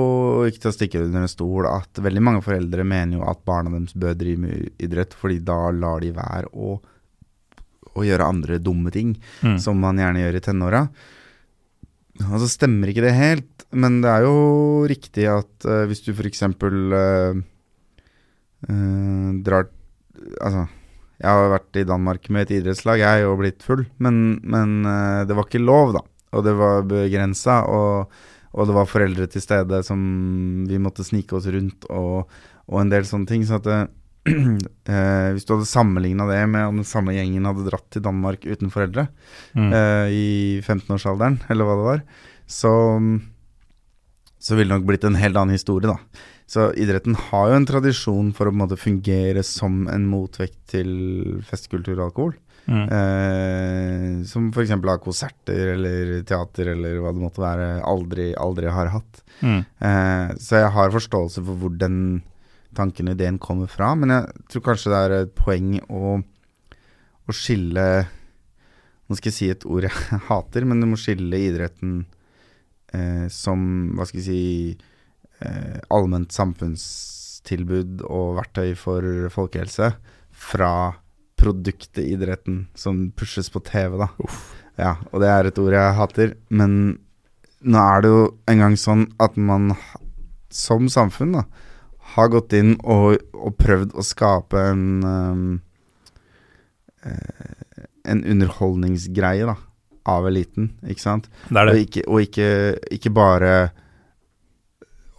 [0.48, 3.70] ikke til å stikke under en stol at veldig mange foreldre mener jo at barna
[3.76, 6.74] deres bør drive med idrett, fordi da lar de være å,
[7.94, 9.14] å gjøre andre dumme ting,
[9.44, 9.58] Mm.
[9.62, 10.82] som man gjerne gjør i tenåra.
[12.26, 14.34] Og så stemmer ikke det helt, men det er jo
[14.90, 16.42] riktig at eh, hvis du f.eks.
[18.68, 19.68] Uh, drar
[20.40, 20.66] Altså,
[21.20, 25.22] jeg har vært i Danmark med et idrettslag, jeg, og blitt full, men, men eh,
[25.28, 26.02] det var ikke lov, da.
[26.32, 28.12] Og det var begrensa, og,
[28.54, 30.00] og det var foreldre til stede som
[30.68, 32.30] vi måtte snike oss rundt, og,
[32.70, 33.42] og en del sånne ting.
[33.46, 33.80] Så at det,
[34.30, 38.44] eh, Hvis du hadde sammenligna det med om den samme gjengen hadde dratt til Danmark
[38.46, 39.08] uten foreldre
[39.56, 39.70] Mm.
[39.74, 40.28] eh, i
[40.62, 42.02] 15-årsalderen, eller hva det var,
[42.46, 42.70] så,
[44.38, 45.96] så ville det nok blitt en helt annen historie, da.
[46.50, 50.58] Så idretten har jo en tradisjon for å på en måte fungere som en motvekt
[50.72, 50.88] til
[51.46, 52.32] festkultur og alkohol.
[52.66, 52.84] Mm.
[52.96, 54.72] Eh, som f.eks.
[54.76, 59.22] av konserter eller teater eller hva det måtte være, aldri, aldri har hatt.
[59.40, 59.62] Mm.
[59.62, 62.20] Eh, så jeg har forståelse for hvor den
[62.76, 66.20] tanken og ideen kommer fra, men jeg tror kanskje det er et poeng å,
[67.26, 67.90] å skille
[69.10, 72.04] Nå skal jeg si et ord jeg hater, men du må skille idretten
[72.94, 73.64] eh, som,
[73.98, 74.90] hva skal jeg si,
[75.42, 79.90] eh, allment samfunnstilbud og verktøy for folkehelse
[80.30, 80.70] fra
[81.40, 84.10] produktet idretten som pushes på TV, da.
[84.80, 86.76] Ja, og det er et ord jeg hater, men
[87.60, 89.74] nå er det jo engang sånn at man
[90.50, 91.44] som samfunn da
[92.14, 95.50] har gått inn og, og prøvd å skape en um,
[97.06, 97.48] eh,
[98.10, 99.54] En underholdningsgreie da
[100.08, 101.28] av eliten, ikke sant?
[101.50, 102.48] Det er Og ikke, og ikke,
[102.96, 103.52] ikke bare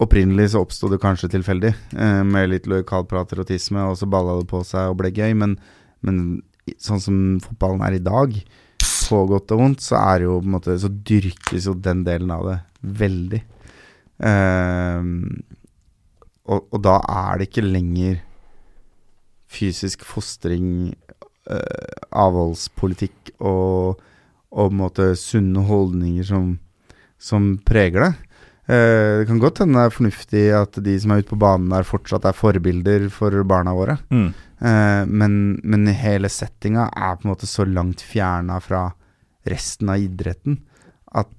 [0.01, 4.39] Opprinnelig så oppsto det kanskje tilfeldig, eh, med litt lokalprater og tisme, og så balla
[4.39, 5.59] det på seg og ble gøy, men,
[6.05, 6.41] men
[6.81, 8.35] sånn som fotballen er i dag,
[9.11, 12.05] på godt og vondt, så er det jo på en måte Så dyrkes jo den
[12.07, 12.57] delen av det
[13.01, 13.41] veldig.
[14.23, 15.15] Ehm,
[16.47, 18.21] og, og da er det ikke lenger
[19.51, 20.93] fysisk fostring,
[21.51, 23.99] uh, avholdspolitikk og,
[24.47, 26.53] og på en måte sunne holdninger som,
[27.19, 28.13] som preger det.
[28.71, 31.71] Eh, det kan godt hende det er fornuftig at de som er ute på banen
[31.73, 33.97] der, fortsatt er forbilder for barna våre.
[34.13, 34.29] Mm.
[34.61, 38.91] Eh, men, men hele settinga er på en måte så langt fjerna fra
[39.49, 40.59] resten av idretten
[41.17, 41.31] at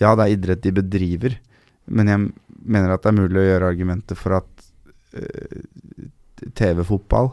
[0.00, 1.38] ja, det er idrett de bedriver,
[1.88, 2.26] men jeg
[2.60, 4.66] mener at det er mulig å gjøre argumenter for at
[5.16, 6.08] uh,
[6.56, 7.30] TV-fotball,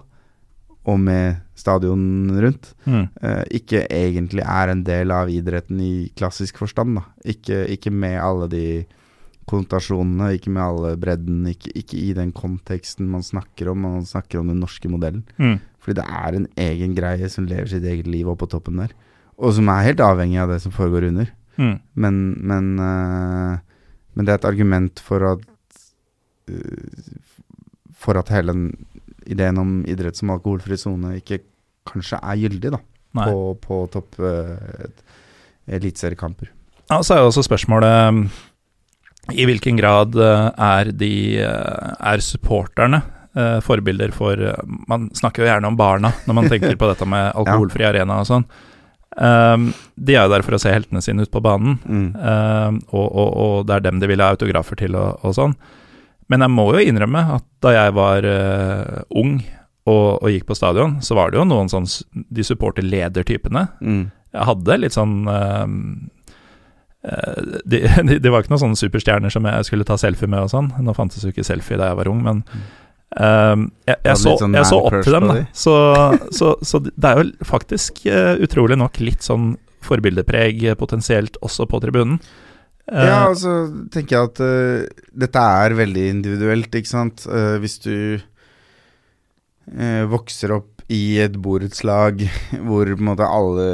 [0.87, 3.09] og med stadion rundt, Mm.
[3.23, 6.95] uh, ikke egentlig er en del av idretten i klassisk forstand.
[7.01, 7.03] Da.
[7.35, 8.65] Ikke, ikke med alle de
[9.47, 13.85] konnotasjonene, ikke med alle bredden, ikke, ikke i den konteksten man snakker om.
[13.85, 15.23] Man snakker om den norske modellen.
[15.39, 15.57] Mm.
[15.83, 18.91] Fordi det er en egen greie som lever sitt eget liv oppå toppen der.
[19.37, 21.31] Og som er helt avhengig av det som foregår under.
[21.57, 21.77] Mm.
[21.95, 22.17] Men,
[22.49, 23.55] men, uh,
[24.17, 25.45] men det er et argument for at
[26.51, 27.13] uh,
[27.97, 28.53] For at hele
[29.25, 31.39] ideen om idrett som alkoholfri sone ikke
[31.89, 32.79] kanskje er gyldig da
[33.17, 33.25] Nei.
[33.25, 34.91] på, på topp uh,
[35.65, 36.51] eliteseriekamper.
[36.91, 38.29] Ja, så er jo også spørsmålet
[39.33, 41.11] i hvilken grad eh, er de
[41.43, 43.01] eh, Er supporterne
[43.35, 44.39] eh, forbilder for
[44.87, 48.29] Man snakker jo gjerne om barna når man tenker på dette med alkoholfri arena og
[48.29, 48.45] sånn.
[49.17, 52.09] Um, de er jo der for å se heltene sine ut på banen, Mm.
[52.13, 55.55] um, og, og, og det er dem de vil ha autografer til og, og sånn.
[56.29, 59.39] Men jeg må jo innrømme at da jeg var uh, ung
[59.87, 61.87] og, gikk på stadion, så var det jo noen sånn
[62.29, 64.11] De supporterledertypene Mm.
[64.35, 65.65] jeg hadde litt sånn eh,
[67.03, 67.79] de,
[68.09, 70.71] de, de var ikke noen sånne superstjerner som jeg skulle ta selfie med og sånn.
[70.83, 72.41] Nå fantes jo ikke selfie da jeg var ung, men
[73.21, 75.37] ehm, jeg, jeg, så, sånn jeg så opp til dem, da.
[75.55, 75.75] Så,
[76.35, 79.53] så, så det er jo faktisk uh, utrolig nok litt sånn
[79.87, 82.17] forbildepreg eh, potensielt også på tribunen.
[82.89, 83.53] Uh, Ja, altså
[83.93, 87.23] tenker jeg at uh, dette er veldig individuelt, ikke sant.
[87.29, 87.95] Eh, hvis du
[89.77, 92.23] eh, vokser opp i et borettslag
[92.67, 93.67] hvor på en måte alle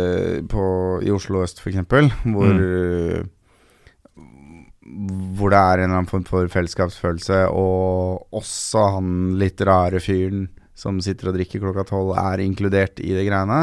[0.49, 0.65] på,
[1.05, 1.83] i Oslo øst f.eks.,
[2.25, 3.29] hvor mm.
[5.37, 10.47] hvor det er en eller annen form for fellesskapsfølelse, og også han litt rare fyren
[10.77, 13.61] som sitter og drikker klokka tolv, er inkludert i de greiene.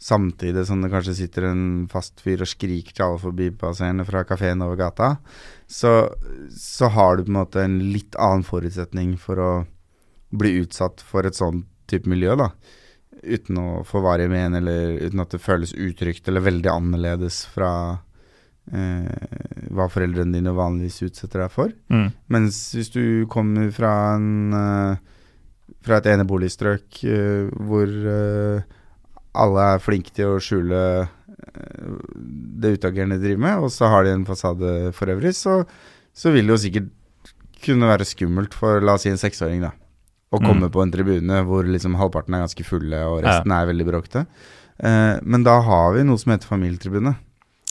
[0.00, 4.62] Samtidig som det kanskje sitter en fast fyr og skriker til alle forbipasserende fra kafeen
[4.64, 5.16] over gata,
[5.66, 6.08] så,
[6.54, 9.50] så har du på en måte en litt annen forutsetning for å
[10.38, 12.50] bli utsatt for et sånt type miljø, da.
[13.18, 17.70] Uten å få varig men, eller uten at det føles utrygt eller veldig annerledes fra
[18.70, 19.08] eh,
[19.74, 21.72] hva foreldrene dine vanligvis utsetter deg for.
[21.90, 25.14] mm, Mens hvis du kommer fra en eh,
[25.84, 28.62] Fra et eneboligstrøk eh, hvor eh,
[29.38, 31.90] alle er flinke til å skjule eh,
[32.58, 35.60] det utagerende de driver med, og så har de en fasade for øvrig, så,
[36.16, 36.88] så vil det jo sikkert
[37.62, 39.70] kunne være skummelt for, la oss si, en seksåring, da.
[40.30, 40.46] Å Mm.
[40.46, 44.26] komme på en tribune hvor liksom halvparten er ganske fulle, og resten er veldig bråkete.
[44.78, 47.14] Eh, men da har vi noe som heter familietribune,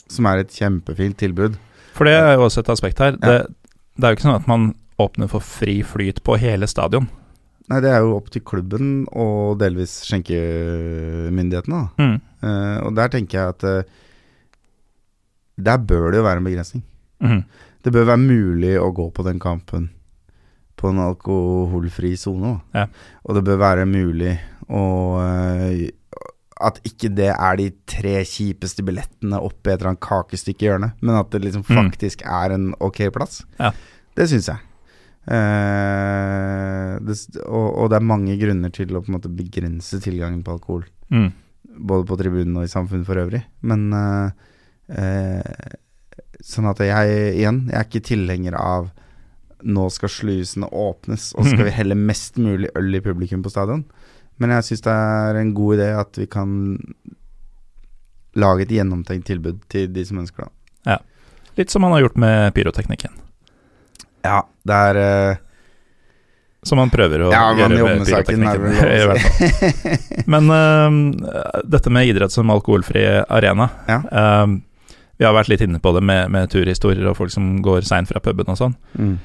[0.08, 1.56] som er et kjempefint tilbud.
[1.94, 3.12] For det er jo også et aspekt her.
[3.22, 3.28] Ja.
[3.28, 3.46] Det,
[3.96, 7.08] det er jo ikke sånn at man åpner for fri flyt på hele stadion.
[7.70, 11.80] Nei, det er jo opp til klubben og delvis skjenkemyndighetene.
[11.96, 12.02] da.
[12.02, 12.20] Mm.
[12.42, 13.82] Eh, og der tenker jeg at eh,
[15.58, 16.82] der bør det jo være en begrensning.
[17.22, 17.44] Mm.
[17.84, 19.90] Det bør være mulig å gå på den kampen
[20.78, 22.54] på en alkoholfri sone.
[22.76, 22.86] Ja.
[23.26, 24.36] Og det bør være mulig
[24.70, 24.82] å
[25.22, 25.88] eh,
[26.58, 30.96] At ikke det er de tre kjipeste billettene oppi et eller annet kakestykke i hjørnet,
[31.00, 31.76] men at det liksom Mm.
[31.84, 33.44] faktisk er en ok plass.
[33.60, 33.70] Ja.
[34.18, 34.58] Det syns jeg.
[35.28, 40.42] Eh, det, og, og det er mange grunner til å på en måte begrense tilgangen
[40.46, 40.86] på alkohol.
[41.14, 41.30] Mm.
[41.88, 43.44] Både på tribunen og i samfunnet for øvrig.
[43.62, 44.30] Men eh,
[44.98, 45.76] eh,
[46.38, 48.92] Sånn at jeg igjen, jeg er ikke tilhenger av
[49.62, 53.84] nå skal slusene åpnes, og skal vi helle mest mulig øl i publikum på stadion.
[54.38, 56.52] Men jeg syns det er en god idé at vi kan
[58.38, 60.98] lage et gjennomtenkt tilbud til de som ønsker det.
[61.58, 63.10] Litt som han har gjort med pyroteknikken.
[64.22, 64.98] Ja, det er
[65.32, 65.40] uh,
[66.66, 68.78] Som han prøver å Ja, gjøre med pyroteknikken.
[68.94, 70.22] i hvert fall.
[70.30, 73.98] Men uh, dette med idrett som alkoholfri arena Ja.
[74.06, 74.46] uh,
[75.18, 78.06] Vi har vært litt inne på det med, med turhistorier og folk som går seint
[78.10, 78.78] fra puben og sånn.
[78.94, 79.16] mm.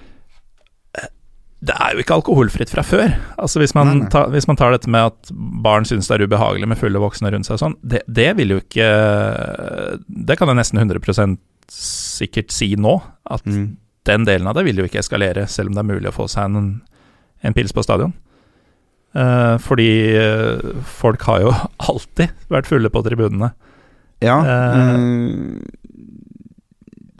[1.63, 3.13] Det er jo ikke alkoholfritt fra før.
[3.39, 4.09] Altså Hvis man, Nei, nei.
[4.11, 5.29] ta, hvis man tar dette med at
[5.63, 8.55] barn syns det er ubehagelig med fulle voksne rundt seg og sånn, det, det vil
[8.55, 8.87] jo ikke
[10.27, 11.37] Det kan jeg nesten 100
[11.71, 12.97] sikkert si nå.
[13.31, 13.77] At Mm.
[14.05, 16.27] den delen av det vil jo ikke eskalere, selv om det er mulig å få
[16.27, 16.81] seg en,
[17.43, 18.11] en pils på stadion.
[19.15, 21.53] Uh, fordi uh, folk har jo
[21.89, 23.53] alltid vært fulle på tribunene.
[24.23, 24.39] Ja.
[24.43, 24.97] Eh.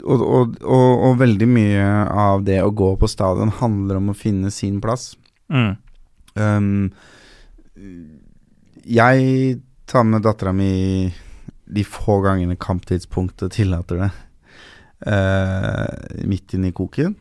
[0.04, 4.16] Og, og, og, og veldig mye av det å gå på stadion handler om å
[4.18, 5.14] finne sin plass.
[5.48, 5.74] Mm.
[6.34, 6.90] Um,
[8.84, 11.12] jeg tar med dattera mi
[11.64, 14.10] de få gangene kamptidspunktet tillater det.
[15.04, 17.14] Uh, midt inne i koken.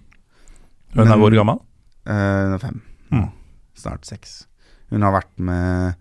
[0.94, 1.60] Hun er Men- hvor gammel?
[2.06, 2.82] Hun Hun er fem.
[3.12, 3.30] Mm.
[3.76, 4.46] Snart seks.
[4.92, 5.96] Hun har vært med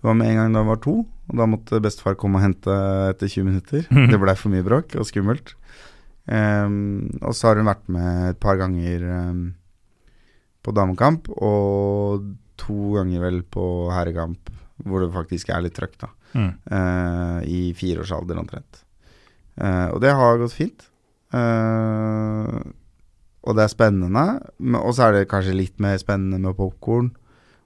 [0.00, 0.92] Hun var med en gang da hun var to,
[1.28, 2.70] og da måtte bestefar komme og hente
[3.10, 3.82] etter 20 minutter.
[4.10, 5.56] Det blei for mye bråk og skummelt.
[6.28, 9.40] Um, og så har hun vært med et par ganger um,
[10.64, 12.26] på damekamp, og
[12.60, 13.64] to ganger vel på
[13.94, 14.52] herrekamp,
[14.84, 16.10] hvor det faktisk er litt trøkk, da.
[16.36, 16.50] Mm.
[16.68, 18.82] Uh, I fireårsalder omtrent.
[19.56, 20.84] Uh, og det har gått fint.
[21.32, 22.60] Uh,
[23.48, 24.26] og det er spennende,
[24.82, 27.14] og så er det kanskje litt mer spennende med popkorn.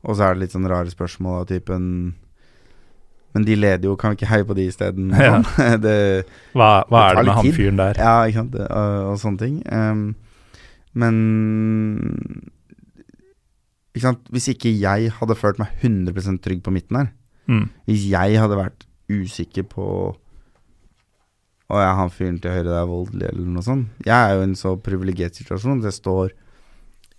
[0.06, 1.86] Og så er det litt sånn rare spørsmål av typen
[3.34, 5.10] Men de leder jo, kan vi ikke heie på de isteden?
[5.26, 5.38] Ja.
[5.86, 7.54] det, Hva, hva Det er det med han tid.
[7.56, 7.94] fyren der?
[8.02, 8.56] ja, ikke sant.
[8.60, 9.56] Og, og sånne ting.
[9.72, 10.04] Um,
[10.92, 11.16] men
[13.92, 14.28] ikke sant?
[14.32, 17.10] Hvis ikke jeg hadde følt meg 100% trygg på midten her,
[17.50, 17.64] Mm.
[17.90, 19.84] hvis jeg hadde vært usikker på
[21.72, 23.88] Å, er han fyren til høyre der voldelig, eller noe sånt?
[24.06, 26.30] Jeg er jo i en så privilegert situasjon at jeg står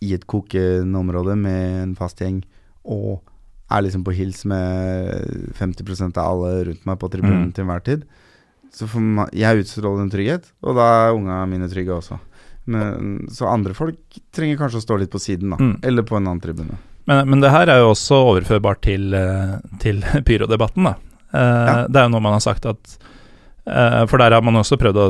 [0.05, 2.43] i et kokende område med en fast gjeng
[2.85, 3.19] og
[3.73, 7.53] er liksom på hils med 50% av alle rundt meg på tribunen Mm.
[7.53, 8.03] til enhver tid.
[8.73, 12.19] Så meg, jeg utstråler en trygghet, og da er unga mine trygge også.
[12.65, 13.97] Men, så andre folk
[14.33, 15.57] trenger kanskje å stå litt på siden, da.
[15.59, 15.75] Mm.
[15.83, 16.77] Eller på en annen tribune.
[17.05, 20.95] Men, men det her er jo også overførbart til, eh, til pyrodebatten, da.
[21.33, 21.87] Eh, Ja.
[21.87, 22.97] Det er jo noe man har sagt at
[23.63, 25.03] For der har man også prøvd å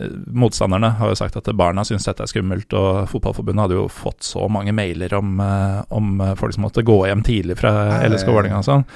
[0.00, 3.90] eh, Motstanderne har jo sagt at barna syns dette er skummelt, og Fotballforbundet hadde jo
[3.92, 7.74] fått så mange mailer om, eh, om eh, folk som måtte gå hjem tidlig fra
[8.08, 8.86] LSK Vålerenga og sånn,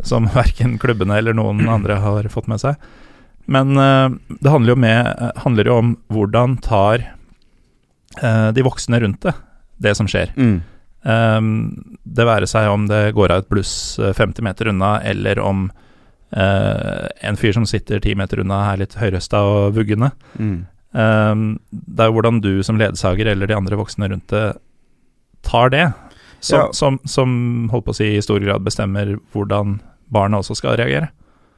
[0.00, 2.80] som verken klubbene eller noen andre har fått med seg.
[3.48, 4.08] Men eh,
[4.40, 7.04] det handler jo, med, eh, handler jo om hvordan tar
[8.22, 9.36] eh, de voksne rundt det,
[9.76, 10.32] det som skjer.
[10.36, 10.58] Mm.
[12.02, 13.72] Det være seg om det går av et bluss
[14.02, 15.68] eh, 50 meter unna, eller om
[16.32, 20.10] eh, en fyr som sitter 10 meter unna er litt høyrøsta og vuggende.
[20.38, 20.66] Mm.
[20.98, 24.46] Um, det er jo hvordan du som ledsager eller de andre voksne rundt det
[25.44, 25.84] tar det,
[26.40, 26.68] som, Ja.
[26.72, 31.10] som, som holdt på å si i stor grad bestemmer hvordan barnet også skal reagere.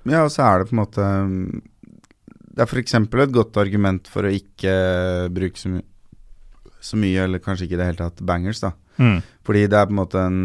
[0.09, 1.61] Ja, og så er det på en måte mm,
[2.57, 2.95] Det er f.eks.
[2.99, 4.73] et godt argument for å ikke
[5.31, 5.83] bruke så, my
[6.81, 8.71] så mye, eller kanskje ikke i det hele tatt, bangers, da.
[9.47, 10.41] Fordi det er på en måte en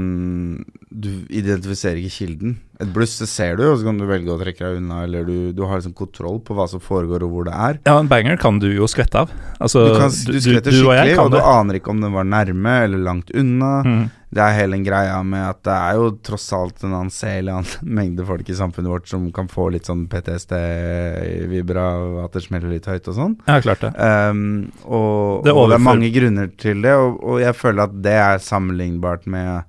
[0.89, 2.53] Du identifiserer ikke kilden.
[2.80, 5.28] Et bluss det ser du, og så kan du velge å trekke deg unna, eller
[5.28, 7.80] du, du har liksom kontroll på hva som foregår, og hvor det er.
[7.88, 9.32] Ja, en banger kan du jo skvette av.
[9.60, 12.28] Altså, Du, kan, du skvetter du skikkelig, og, og du aner ikke om den var
[12.28, 13.72] nærme eller langt unna.
[13.84, 14.06] Mm.
[14.36, 17.70] Det er hele en greia med at det er jo tross alt en anselig an-
[18.00, 22.74] mengde folk i samfunnet vårt som kan få litt sånn PTSD-vibber av at det smeller
[22.76, 23.38] litt høyt og sånn.
[23.48, 23.94] Ja, klart det.
[23.96, 24.42] Um,
[24.84, 28.18] og, Det og det er mange grunner til det, og, og jeg føler at det
[28.26, 29.64] er sammenlignbart med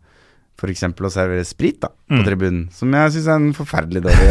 [0.57, 0.83] f.eks.
[0.89, 2.25] å servere sprit da, på Mm.
[2.25, 4.29] tribunen, som jeg syns er en forferdelig dårlig.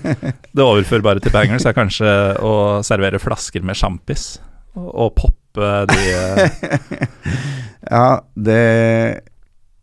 [0.56, 2.10] Det overførbare til bangers er kanskje
[2.44, 2.52] å
[2.86, 4.36] servere flasker med sjampis
[4.76, 7.06] og, og poppe de eh,
[7.96, 8.60] ja, det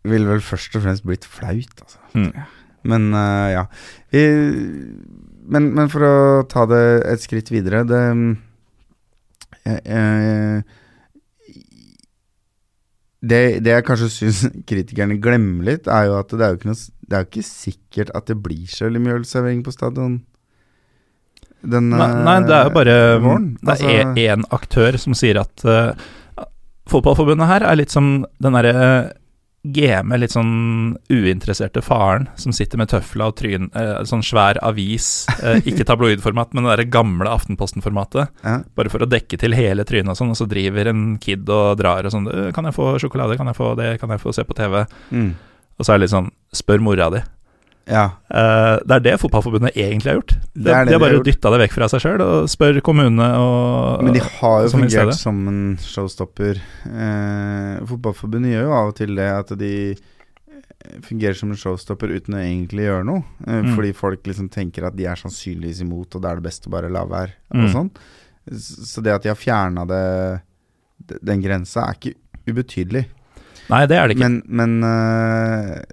[0.04, 2.00] ville vel først og fremst blitt flaut, altså.
[2.20, 2.32] Mm.
[2.92, 3.66] Men uh, ja.
[4.12, 4.24] Vi,
[5.48, 6.16] men, men for å
[6.52, 8.00] ta det et skritt videre Det
[9.64, 10.64] jeg, jeg,
[13.24, 16.74] det, det jeg kanskje syns kritikerne glemmer litt, er jo at det er jo ikke,
[16.74, 20.18] noe, det er jo ikke sikkert at det blir så veldig mye ølservering på stadion.
[21.64, 23.46] Den, Nei, nei, det er jo bare eh, våren.
[23.62, 25.96] Det Altså- er én aktør som sier at uh,
[26.92, 29.14] Fotballforbundet her er litt som den derre uh,
[29.64, 35.26] GM, litt sånn uinteresserte faren som sitter med tøfla og tryn, eh, sånn svær avis,
[35.40, 38.58] eh, ikke tabloidformat, men det derre gamle Aftenposten-formatet, ja.
[38.76, 41.78] bare for å dekke til hele trynet og sånn, og så driver en kid og
[41.80, 43.38] drar og sånn «Øh, 'Kan jeg få sjokolade?
[43.40, 44.00] Kan jeg få det?
[44.02, 45.34] Kan jeg få se på TV?' Mm.
[45.80, 47.24] Og så er det litt sånn Spør mora di.
[47.90, 48.06] Ja.
[48.32, 50.34] Uh, det er det Fotballforbundet egentlig har gjort.
[50.54, 52.80] De, Det er det de har bare dytta det vekk fra seg sjøl og spør
[52.86, 56.62] kommunene og Men de har jo fungert som en showstopper.
[56.88, 62.14] Uh, fotballforbundet gjør jo av og til det at de eh, fungerer som en showstopper
[62.16, 63.26] uten å egentlig gjøre noe.
[63.44, 63.74] Uh, Mm.
[63.76, 66.74] Fordi folk liksom tenker at de er sannsynligvis imot, og da er det best å
[66.74, 67.36] bare la være.
[67.52, 67.66] Mm.
[67.66, 67.92] Og sånn.
[68.60, 72.16] Så det at de har fjerna den grensa, er ikke
[72.48, 73.06] ubetydelig.
[73.72, 74.28] Nei, det er det ikke.
[74.28, 75.84] Men, men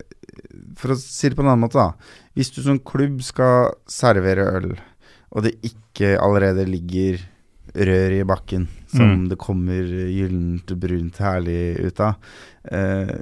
[0.80, 1.92] for å si det på en annen måte, da.
[2.36, 4.72] Hvis du som klubb skal servere øl,
[5.30, 7.20] og det ikke allerede ligger
[7.76, 9.28] rør i bakken som Mm.
[9.30, 12.14] det kommer gyllent, brunt, herlig ut av,
[12.64, 13.20] eh,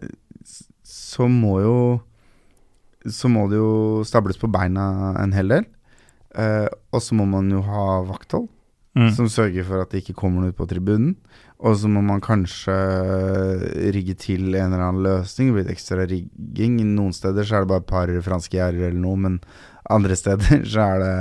[0.84, 1.78] så må jo
[3.08, 5.64] Så må det jo stables på beina en hel del.
[6.34, 8.48] Eh, og så må man jo ha vakthold
[8.98, 9.12] mm.
[9.16, 11.14] som sørger for at det ikke kommer noe ut på tribunen.
[11.58, 12.74] Og så må man kanskje
[13.94, 16.76] rigge til en eller annen løsning, litt ekstra rigging.
[16.94, 19.40] Noen steder så er det bare et par franske gjerder eller noe, men
[19.90, 21.14] andre steder så er det,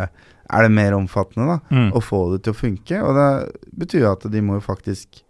[0.53, 1.89] er det mer omfattende da, Mm.
[1.97, 2.99] å få det til å funke.
[3.01, 3.31] Og det
[3.81, 5.23] betyr jo at de må jo faktisk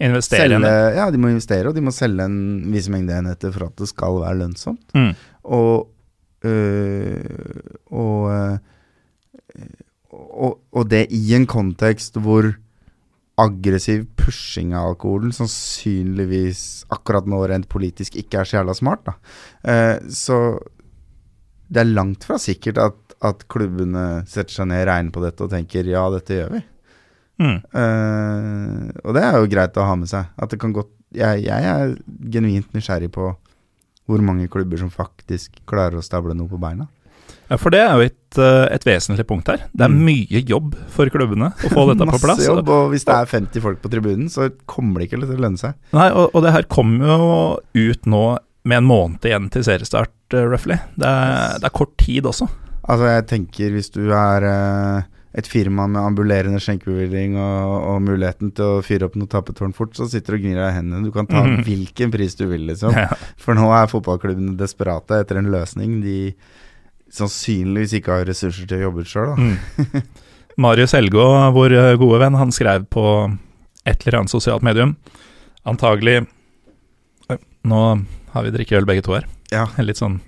[0.00, 0.96] Investere selge det.
[0.96, 2.38] Ja, de må investere, og de må selge en
[2.72, 4.86] viss mengde enheter for at det skal være lønnsomt.
[4.96, 5.10] Mm.
[5.44, 5.90] Og
[6.48, 7.60] øh,
[7.92, 8.56] og, øh,
[10.10, 12.48] og, og det i en kontekst hvor
[13.40, 19.06] aggressiv pushing av alkoholen sannsynligvis akkurat nå rent politisk ikke er så jævla smart.
[19.06, 19.14] Da.
[19.72, 20.40] Eh, så
[21.70, 25.52] det er langt fra sikkert at, at klubbene setter seg ned, regner på dette og
[25.52, 26.62] tenker ja, dette gjør vi.
[27.40, 27.58] Mm.
[27.82, 30.32] Eh, og det er jo greit å ha med seg.
[30.36, 31.94] At det kan godt jeg, jeg er
[32.30, 33.32] genuint nysgjerrig på
[34.10, 36.88] hvor mange klubber som faktisk klarer å stable noe på beina.
[37.50, 39.64] Ja, for det er jo et, eh, et vesentlig punkt her.
[39.74, 40.04] Det er Mm.
[40.06, 42.46] mye jobb for klubbene å få dette på Masse plass.
[42.46, 45.40] jobb, og hvis det er 50 folk på tribunen, så kommer det ikke til å
[45.48, 45.74] lønne seg.
[45.92, 47.06] Nei, og, og det her kommer
[47.74, 50.76] jo ut nå med en måned igjen til seriestart, uh, roughly.
[50.96, 52.46] Det er, det er kort tid også.
[52.86, 55.02] Altså, jeg tenker hvis du er uh,
[55.34, 59.94] et firma med ambulerende skjenkebevilling og, og muligheten til å fyre opp noe tappetårn fort,
[59.96, 61.04] så sitter du og gnir deg i hendene.
[61.06, 61.60] Du kan ta mm.
[61.66, 62.94] hvilken pris du vil, liksom.
[62.94, 63.08] Ja.
[63.40, 66.34] For nå er fotballklubbene desperate etter en løsning de
[67.14, 69.36] sannsynligvis ikke har ressurser til å jobbe ut sjøl, da.
[69.36, 70.02] Mm.
[70.64, 71.24] Marius Helgå,
[71.56, 73.04] vår eh, gode venn, han skrev på
[73.88, 74.96] et eller annet sosialt medium.
[75.68, 76.22] Antagelig
[77.70, 77.80] Nå
[78.32, 79.26] har vi drikkeøl begge to her.
[79.52, 80.20] Ja, Litt sånn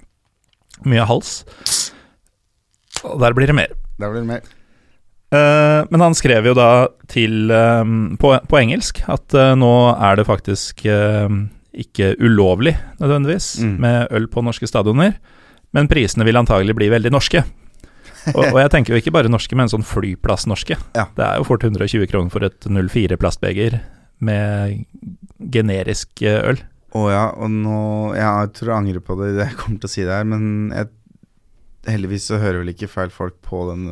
[0.85, 1.39] mye hals.
[3.07, 3.73] Og der blir det mer.
[4.03, 4.43] der blir det mer.
[5.33, 10.19] Uh, men han skrev jo da til eh, på, på engelsk at uh, nå er
[10.21, 13.77] det faktisk ikke ulovlig, nødvendigvis, Mm.
[13.81, 15.15] med øl på norske stadioner,
[15.77, 17.45] men prisene vil antagelig bli veldig norske.
[18.37, 20.79] og, og jeg tenker jo ikke bare norske, men sånn flyplassnorske.
[20.97, 21.09] Ja.
[21.17, 23.81] Det er jo fort 120 kroner for et 04 plastbeger
[24.23, 24.85] med
[25.53, 26.63] generisk eh, øl.
[26.93, 27.77] Å ja, og nå
[28.19, 30.91] Jeg tror jeg angrer på det, jeg kommer til å si det her, men jeg,
[31.89, 33.87] heldigvis så hører vel ikke feil folk på den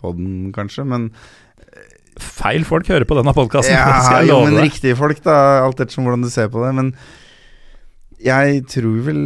[0.00, 1.10] poden, kanskje, men
[2.16, 5.80] Feil folk hører på denne podkasten, Ja, skal jeg love men riktige folk, da, alt
[5.82, 6.70] ettersom hvordan du ser på det.
[6.78, 6.94] Men
[8.24, 9.20] jeg tror vel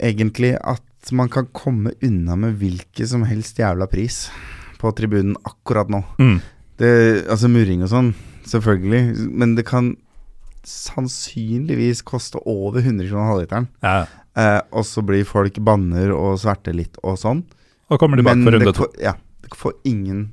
[0.00, 4.26] egentlig at man kan komme unna med hvilken som helst jævla pris
[4.80, 6.02] på tribunen akkurat nå.
[6.20, 6.38] Mm.
[6.80, 6.90] Det,
[7.28, 8.10] altså murring og sånn,
[8.48, 9.94] selvfølgelig, men det kan
[10.64, 13.68] sannsynligvis koste over 100 kroner halvliteren.
[13.84, 14.02] Ja.
[14.36, 17.42] Eh, og så blir folk banner og sverter litt og sånn.
[17.90, 18.88] Og kommer tilbake Men for det runde to.
[19.02, 20.26] ja, det får ingen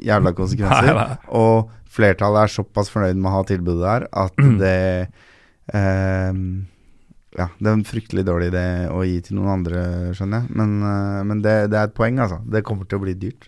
[0.00, 0.90] jævla konsekvenser.
[0.90, 1.30] Nei, nei.
[1.38, 4.58] Og flertallet er såpass fornøyd med å ha tilbudet der at Mm.
[4.60, 5.08] det
[5.74, 6.66] ehm,
[7.38, 9.82] Ja, det er en fryktelig dårlig idé å gi til noen andre,
[10.18, 10.56] skjønner jeg.
[10.58, 12.40] Men, eh, men det, det er et poeng, altså.
[12.50, 13.46] Det kommer til å bli dyrt.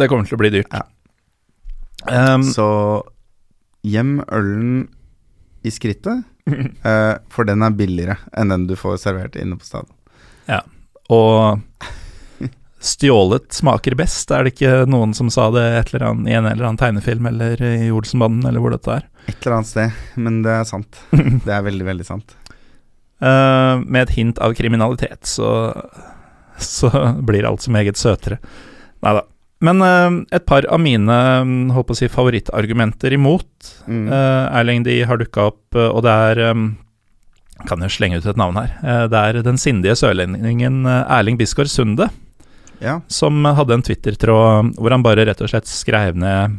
[0.00, 0.76] Det kommer til å bli dyrt.
[0.76, 0.84] Ja.
[2.34, 2.66] Um, Så
[3.86, 4.84] gjem ølen
[5.62, 9.96] i skrittet, uh, for den er billigere enn den du får servert inne på stadion.
[11.12, 11.60] Og
[12.82, 16.46] stjålet smaker best, er det ikke noen som sa det et eller annet, i en
[16.48, 19.08] eller annen tegnefilm eller i Olsenbanden eller hvor dette er?
[19.30, 21.02] Et eller annet sted, men det er sant.
[21.46, 22.34] Det er veldig, veldig sant.
[23.22, 25.48] Eh, med et hint av kriminalitet, så,
[26.58, 26.90] så
[27.22, 28.40] blir alt så meget søtere.
[29.02, 29.22] Nei da.
[29.62, 33.46] Men eh, et par av mine håper holdt på å si, favorittargumenter imot
[33.86, 34.06] Mm.
[34.14, 36.40] eh, Erling, de har dukka opp, og det er
[37.66, 38.72] Kan jeg slenge ut et navn her?
[39.10, 42.08] Det er den sindige sørlendingen Erling Bisgaard Sunde.
[42.82, 42.96] Ja.
[43.06, 46.56] som hadde en Twitter-tråd hvor han bare rett og slett skrev ned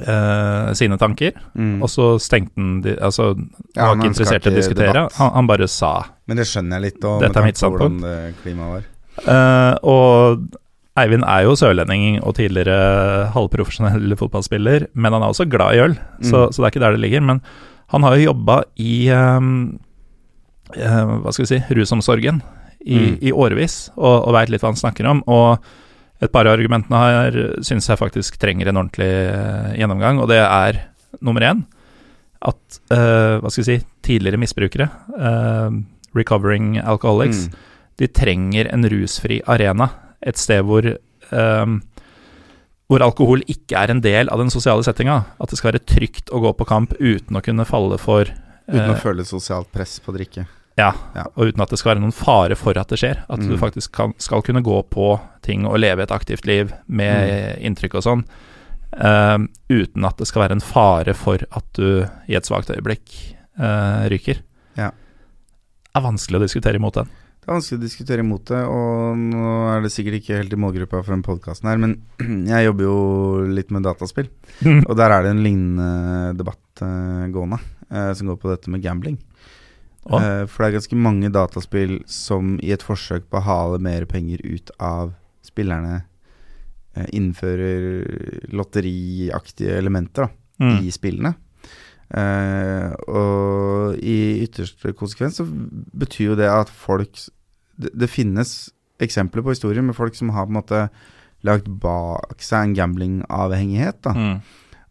[0.00, 1.82] eh, sine tanker, Mm.
[1.82, 3.34] og så stengte han de, Altså,
[3.76, 5.08] Ja, var ikke interessert i å diskutere.
[5.16, 6.04] Han, han bare sa.
[6.26, 8.04] Men det skjønner jeg litt, og Dette er mitt standpunkt.
[9.26, 10.48] Eh, og
[10.96, 15.94] Eivind er jo sørlending og tidligere halvprofesjonell fotballspiller, men han er også glad i øl,
[16.22, 16.52] så, Mm.
[16.52, 17.20] så det er ikke der det ligger.
[17.22, 17.40] Men
[17.88, 19.78] han har jo jobba i um,
[20.76, 22.42] uh, Hva skal vi si rusomsorgen
[22.86, 23.18] i, Mm.
[23.22, 25.22] i årevis og, og veit litt hva han snakker om.
[25.26, 25.58] Og
[26.22, 30.40] et par av argumentene her syns jeg faktisk trenger en ordentlig eh, gjennomgang, og det
[30.42, 30.80] er
[31.20, 31.64] nummer én
[32.46, 34.86] at uh, hva skal jeg si, tidligere misbrukere,
[35.16, 35.72] uh,
[36.14, 37.54] recovering alcoholics, Mm.
[37.98, 39.88] de trenger en rusfri arena.
[40.22, 40.84] Et sted hvor
[41.32, 41.80] um,
[42.86, 45.24] hvor alkohol ikke er en del av den sosiale settinga.
[45.40, 48.30] At det skal være trygt å gå på kamp uten å kunne falle for
[48.66, 50.46] Uten å føle sosialt press på drikke.
[50.76, 50.90] Ja,
[51.34, 53.22] og uten at det skal være noen fare for at det skjer.
[53.32, 53.60] At du Mm.
[53.62, 58.04] faktisk kan, skal kunne gå på ting og leve et aktivt liv med inntrykk og
[58.04, 58.24] sånn,
[58.92, 59.38] eh,
[59.72, 63.14] uten at det skal være en fare for at du i et svakt øyeblikk
[63.58, 64.42] uh, ryker.
[64.76, 64.90] Ja.
[64.90, 67.08] Det er vanskelig å diskutere imot den.
[67.40, 70.58] Det er vanskelig å diskutere imot det, og nå er det sikkert ikke helt i
[70.60, 71.94] målgruppa for den podkasten her, men
[72.52, 72.98] jeg jobber jo
[73.48, 74.28] litt med dataspill,
[74.88, 79.16] og der er det en lignende debatt uh, gående, som går på dette med gambling.
[80.06, 84.04] Eh, for det er ganske mange dataspill som i et forsøk på å hale mer
[84.06, 86.04] penger ut av spillerne,
[86.94, 90.30] eh, innfører lotteriaktige elementer da,
[90.60, 90.78] Mm.
[90.86, 91.34] i spillene.
[92.14, 95.44] Uh, og i ytterste konsekvens så
[95.98, 97.10] betyr jo det at folk
[97.76, 98.70] Det, det finnes
[99.02, 100.88] eksempler på historier med folk som har på en måte
[101.44, 104.00] lagt bak seg en gamblingavhengighet.
[104.02, 104.40] da Mm.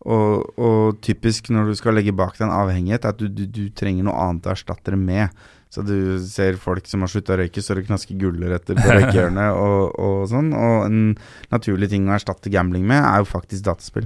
[0.05, 3.45] Og, og typisk når du skal legge bak deg en avhengighet, er at du, du,
[3.49, 5.45] du trenger noe annet å erstatte det med.
[5.73, 9.57] Så du ser folk som har slutta å røyke, står og knasker gulrøtter på røykehjørnet
[9.59, 10.51] og, og sånn.
[10.55, 10.99] Og en
[11.51, 14.05] naturlig ting å erstatte gambling med, er jo faktisk dataspill.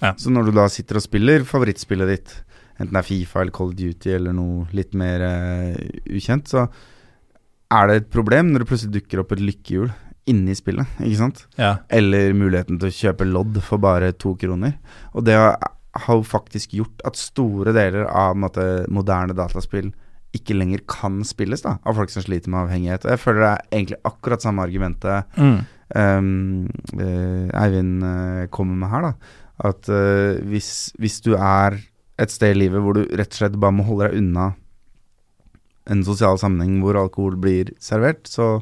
[0.00, 0.14] Ja.
[0.16, 2.36] Så når du da sitter og spiller favorittspillet ditt,
[2.78, 5.74] enten det er Fifa eller Call of Duty eller noe litt mer uh,
[6.08, 6.68] ukjent, så
[7.70, 9.90] er det et problem når det plutselig dukker opp et lykkehjul
[10.28, 11.46] inni spillet, ikke sant?
[11.58, 11.78] Ja.
[11.88, 14.76] Eller muligheten til å kjøpe lodd for bare to kroner.
[15.14, 19.90] Og det har jo faktisk gjort at store deler av måte, moderne dataspill
[20.36, 23.02] ikke lenger kan spilles da, av folk som sliter med avhengighet.
[23.02, 25.56] Og jeg føler det er egentlig akkurat samme argumentet Mm.
[25.96, 26.68] um,
[27.58, 29.08] Eivind eh, kommer med her.
[29.08, 31.80] da At uh, hvis, hvis du er
[32.20, 34.52] et sted i livet hvor du rett og slett bare må holde deg unna
[35.90, 38.60] en sosial sammenheng hvor alkohol blir servert, så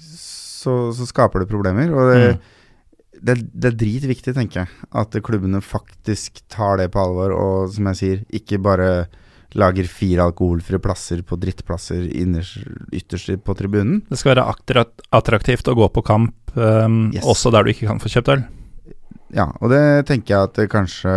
[0.00, 1.92] så, så skaper det problemer.
[1.94, 2.22] Og det,
[3.24, 7.90] det, det er dritviktig, tenker jeg, at klubbene faktisk tar det på alvor, og som
[7.92, 8.90] jeg sier, ikke bare
[9.54, 12.58] lager fire alkoholfrie plasser på drittplasser innerst,
[12.90, 14.00] ytterst på tribunen.
[14.08, 14.84] Det skal være
[15.14, 17.22] attraktivt å gå på kamp, um, Yes.
[17.22, 18.42] også der du ikke kan få kjøpt øl.
[19.34, 21.14] Ja, og det tenker jeg at det kanskje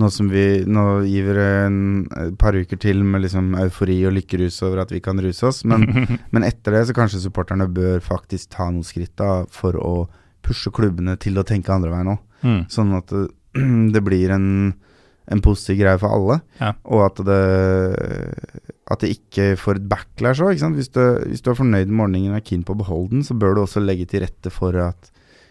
[0.00, 1.76] nå som vi nå gir vi en
[2.24, 5.62] et par uker til med liksom eufori og lykkerus over at vi kan ruse oss,
[5.68, 5.84] men,
[6.32, 9.94] men etter det så kanskje supporterne bør faktisk ta noen skritt da for å
[10.46, 12.22] pushe klubbene til å tenke andre veien òg.
[12.42, 12.62] Mm.
[12.72, 13.26] Sånn at det,
[13.94, 14.46] det blir en,
[15.30, 16.72] en positiv greie for alle, Ja.
[16.88, 17.40] og at det,
[18.90, 20.56] at det ikke får et backlash òg.
[20.76, 23.22] Hvis, du- hvis du er fornøyd med ordningen og er keen på å beholde den,
[23.26, 25.10] så bør du også legge til rette for at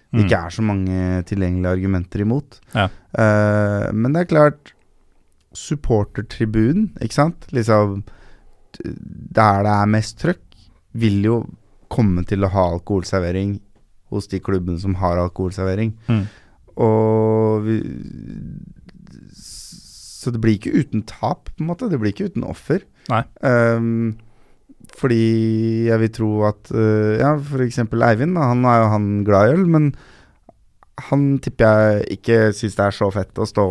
[0.09, 2.59] det ikke er så mange tilgjengelige argumenter imot.
[2.73, 2.87] Ja.
[3.13, 4.73] Uh, men det er klart
[5.53, 7.47] Supportertribunen, ikke sant?
[7.53, 8.03] Liksom
[8.79, 10.43] Der det er mest trøkk,
[10.93, 11.39] vil jo
[11.89, 13.57] komme til å ha alkoholservering
[14.13, 15.95] hos de klubbene som har alkoholservering.
[16.09, 16.23] Mm.
[16.79, 17.77] Og vi,
[19.33, 21.89] Så det blir ikke uten tap, på en måte.
[21.89, 22.83] Det blir ikke uten offer.
[23.09, 23.23] Nei.
[23.45, 24.17] Ehm,
[24.97, 27.35] fordi jeg vil tro at uh, Ja,
[27.65, 29.91] eksempel Eivind, han er jo han glad i øl, men
[31.09, 33.67] han tipper jeg ikke syns det er så fett å stå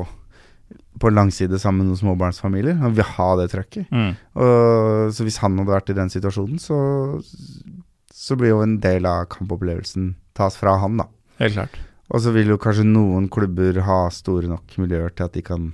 [0.99, 2.79] på langside sammen med noen småbarnsfamilier.
[2.81, 3.91] Han vil ha det trøkket.
[3.95, 4.15] Mm.
[4.41, 6.79] Og, så hvis han hadde vært i den situasjonen, så,
[8.15, 11.07] så blir jo en del av kampopplevelsen tas fra han, da.
[11.43, 11.79] Helt klart.
[12.09, 15.71] Og så vil jo kanskje noen klubber ha store nok miljøer til at de kan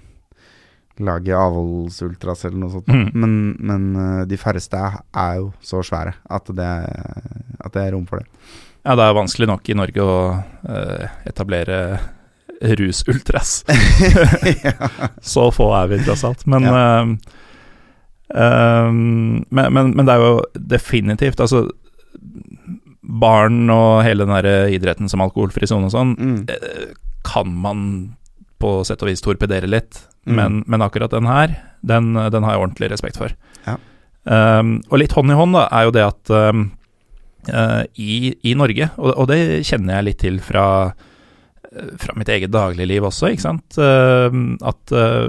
[1.03, 2.91] lage avholdsultras eller noe sånt.
[2.91, 3.07] Mm.
[3.19, 6.73] Men, men eh, de færreste er, jo så svære at det,
[7.65, 8.29] at det er rom for det.
[8.85, 10.17] Ja, det er vanskelig nok i Norge å
[10.69, 11.79] uh, etablere
[12.77, 13.63] rusultras.
[15.35, 16.45] Så få er vi tross alt.
[16.53, 16.83] Men, ja.
[17.01, 17.15] uh,
[18.29, 20.35] um, men, men, men det er jo
[20.75, 21.65] definitivt Altså,
[23.01, 26.45] barn og hele den der idretten som alkoholfri sone og sånn, Mm.
[27.25, 27.81] kan man
[28.61, 30.05] på sett og vis torpedere litt.
[30.27, 30.37] Mm.
[30.39, 31.53] Men, men akkurat den her,
[31.85, 33.35] den, den har jeg ordentlig respekt for.
[33.66, 33.77] Ja.
[34.25, 36.62] Um, og litt hånd i hånd da, er jo det at um,
[37.53, 40.62] uh, i, i Norge, og, og det kjenner jeg litt til fra,
[41.68, 43.77] eh, fra mitt eget dagligliv også, ikke sant.
[43.77, 44.33] Uh,
[44.64, 45.29] at uh,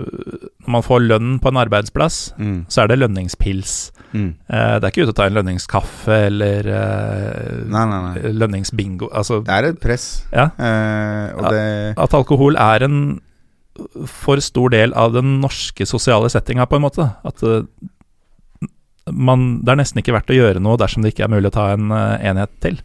[0.63, 2.61] når man får lønn på en arbeidsplass, Mm.
[2.71, 3.75] så er det lønningspils.
[4.15, 4.31] Mm.
[4.47, 6.63] Det er ikke ute å ta en lønningskaffe eller
[7.67, 8.29] Nei, nei, nei.
[8.31, 9.09] lønningsbingo.
[9.11, 10.45] Altså, Det er et press, ja.
[11.35, 11.65] og det
[11.99, 13.19] At alkohol er en
[14.07, 17.07] for stor del av den norske sosiale settinga, på en måte.
[17.28, 17.65] At eh,
[19.11, 21.57] man, det er nesten ikke verdt å gjøre noe dersom det ikke er mulig å
[21.57, 22.80] ta en uh, enhet til.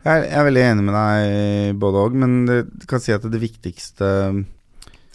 [0.00, 3.26] Jeg er, jeg er, veldig enig med deg både òg, men du kan si at
[3.28, 4.06] det viktigste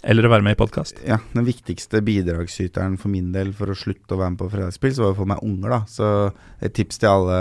[0.06, 1.00] Eller å være med i podkast.
[1.02, 4.94] Ja, den viktigste bidragsyteren for min del for å slutte å være med på fredagsspill,
[4.94, 5.80] så var å få meg unger, da.
[5.90, 6.10] Så
[6.62, 7.40] et tips til alle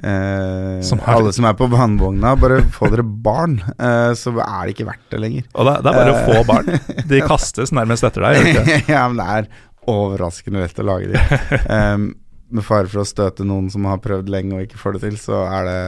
[0.00, 4.74] Eh, som alle som er på vannvogna, bare få dere barn, eh, så er det
[4.74, 5.44] ikke verdt det lenger.
[5.52, 6.72] Og det, det er bare å få barn.
[7.10, 8.64] De kastes nærmest etter deg.
[8.94, 9.52] ja, men det er
[9.92, 11.22] overraskende lett å lage de.
[11.68, 12.12] Um,
[12.52, 15.20] med fare for å støte noen som har prøvd lenge og ikke får det til,
[15.20, 15.78] så er det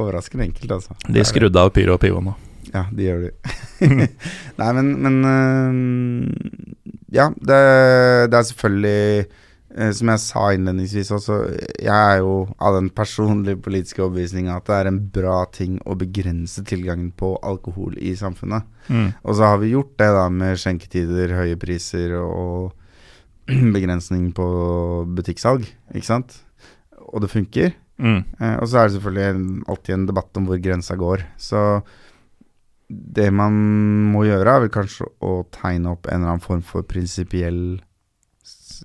[0.00, 0.96] overraskende enkelt, altså.
[1.08, 2.36] De skrudde av Pyro og Pivo nå.
[2.72, 3.34] Ja, de gjør det.
[4.60, 6.82] Nei, men, men uh,
[7.14, 7.60] Ja, det,
[8.28, 9.28] det, er selvfølgelig
[9.68, 11.34] Som jeg sa innledningsvis også,
[11.76, 15.96] jeg er jo av den personlige politiske overbevisninga at det er en bra ting å
[16.00, 18.64] begrense tilgangen på alkohol i samfunnet.
[18.88, 19.10] Mm.
[19.22, 22.72] Og så har vi gjort det da med skjenketider, høye priser og
[23.76, 24.48] begrensning på
[25.18, 26.40] butikksalg, ikke sant.
[27.12, 27.76] Og det funker.
[27.98, 28.22] Mm.
[28.38, 31.24] Eh, og så er det selvfølgelig alltid en debatt om hvor grensa går.
[31.40, 31.62] Så
[32.88, 33.56] det man
[34.14, 37.82] må gjøre, er vel kanskje å tegne opp en eller annen form for prinsipiell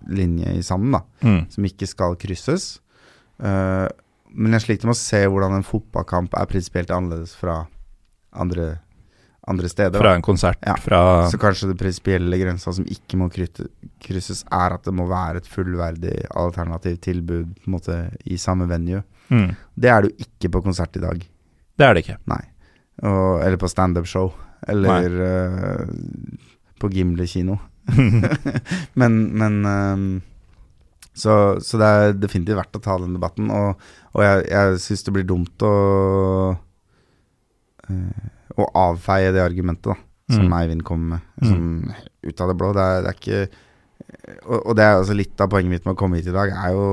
[0.07, 1.03] linje i sanden, da.
[1.25, 1.43] Mm.
[1.53, 2.77] Som ikke skal krysses.
[3.41, 3.87] Uh,
[4.33, 7.63] men jeg sliter med å se hvordan en fotballkamp er prinsipielt annerledes fra
[8.33, 8.77] andre
[9.47, 9.99] andre steder.
[9.99, 10.59] Fra en konsert.
[10.61, 10.75] Ja.
[10.79, 15.41] Fra så kanskje det prinsipielle grensa som ikke må krysses, er at det må være
[15.41, 19.03] et fullverdig alternativt tilbud måte, i samme venue.
[19.27, 19.51] Mm.
[19.75, 21.27] Det er det jo ikke på konsert i dag.
[21.75, 22.17] Det er det ikke.
[22.31, 22.41] Nei.
[23.03, 24.31] Og, eller på standup-show.
[24.71, 26.39] Eller uh,
[26.79, 27.59] på Gimle kino.
[28.99, 30.05] men, men um,
[31.13, 33.51] så, så, det er definitivt verdt å ta den debatten.
[33.53, 33.81] Og,
[34.13, 35.73] og jeg, jeg syns det blir dumt å
[37.89, 39.97] uh, å avfeie det argumentet da,
[40.33, 40.55] som mm.
[40.59, 41.47] Eivind kommer med, mm.
[41.49, 42.71] som, ut av det blå.
[42.75, 43.41] Det er, det er ikke
[44.43, 46.53] og, og, det er også litt av poenget mitt med å komme hit i dag,
[46.53, 46.87] er jo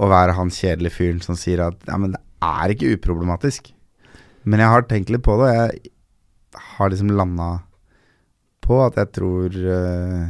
[0.00, 3.72] å være han kjedelige fyren som sier at ja, men det er ikke uproblematisk.
[4.48, 5.92] Men jeg har tenkt litt på det, og jeg
[6.78, 7.50] har liksom landa
[8.70, 10.28] på at jeg tror uh,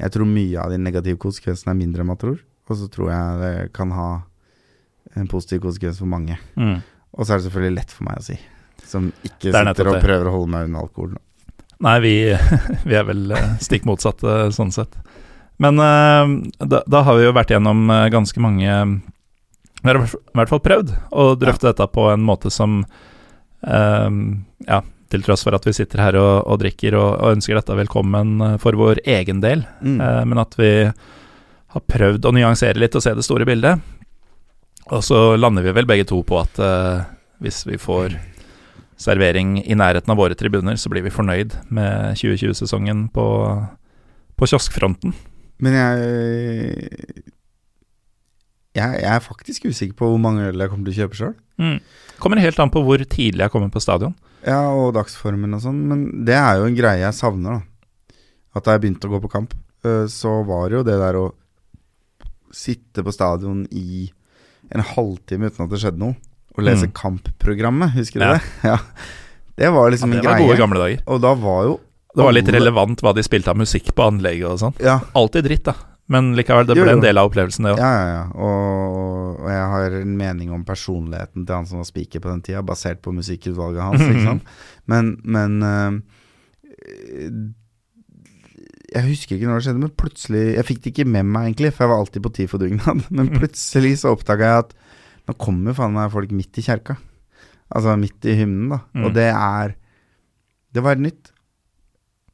[0.00, 2.38] Jeg tror mye av de negative konsekvensene er mindre enn man tror.
[2.70, 4.10] Og så tror jeg det kan ha
[5.18, 6.36] en positiv konsekvens for mange.
[6.54, 6.78] Mm.
[7.16, 8.36] Og så er det selvfølgelig lett for meg å si.
[8.86, 11.16] Som ikke sitter og prøver å holde meg unna alkohol.
[11.82, 12.12] Nei, vi,
[12.88, 14.94] vi, er vel eh, stikk motsatte sånn sett.
[15.60, 18.76] Men da, da, har vi jo vært gjennom ganske mange
[19.82, 20.06] Vi har i
[20.38, 21.72] hvert fall prøvd å drøfte ja.
[21.74, 24.08] dette på en måte som uh,
[24.64, 24.80] Ja,
[25.10, 28.58] til tross for at vi sitter her og, og drikker og, og, ønsker dette velkommen
[28.62, 29.98] for vår egen del, mm.
[30.30, 30.72] men at vi
[31.70, 33.82] har prøvd å nyansere litt og se det store bildet.
[34.90, 36.58] Og så lander vi vel begge to på at
[37.42, 38.16] hvis vi får
[39.00, 43.26] servering i nærheten av våre tribuner, så blir vi fornøyd med 2020-sesongen på,
[44.36, 45.14] på, kioskfronten.
[45.64, 47.22] Men jeg,
[48.76, 51.34] jeg, jeg er faktisk usikker på hvor mange øl jeg kommer til å kjøpe sjøl.
[51.60, 51.78] Mm.
[52.22, 54.14] Kommer helt an på hvor tidlig jeg kommer på stadion.
[54.46, 58.16] Ja, og dagsformen og sånn, men det er jo en greie jeg savner, da.
[58.56, 59.52] At da jeg begynte å gå på kamp,
[59.86, 61.26] eh, så var det jo det der å
[62.54, 64.08] sitte på stadion i
[64.74, 66.16] en halvtime uten at det skjedde noe
[66.56, 66.94] og lese mm.
[66.98, 68.38] kampprogrammet, husker du ja.
[68.38, 68.48] det?
[68.72, 68.78] Ja.
[69.60, 70.48] Det var liksom ja, det var en greie.
[70.48, 71.00] Gode gamle dager.
[71.12, 71.72] Og da var jo
[72.16, 74.78] Det var litt relevant hva de spilte av musikk på anlegget og sånn.
[74.82, 74.96] Ja.
[75.18, 75.74] Alltid dritt, da.
[76.10, 76.96] Men likevel, det ble jo, jo.
[76.98, 77.80] en del av opplevelsen, det òg.
[77.80, 78.24] Ja, ja, ja.
[78.34, 78.96] Og,
[79.38, 82.64] og, jeg har en mening om personligheten til han som var speaker på den tida,
[82.66, 84.50] basert på musikkutvalget hans, ikke sant.
[84.90, 86.00] Men, men uh,
[88.90, 91.72] jeg husker ikke når det skjedde, men plutselig Jeg fikk det ikke med meg, egentlig,
[91.74, 93.04] for jeg var alltid på tid for dugnad.
[93.16, 94.72] Men plutselig så oppdaga jeg at
[95.28, 96.96] nå kommer faen meg folk midt i kjerka.
[97.70, 98.80] Altså midt i hymnen, da.
[98.96, 99.04] Mm.
[99.06, 99.76] Og det er
[100.74, 101.30] Det var nytt.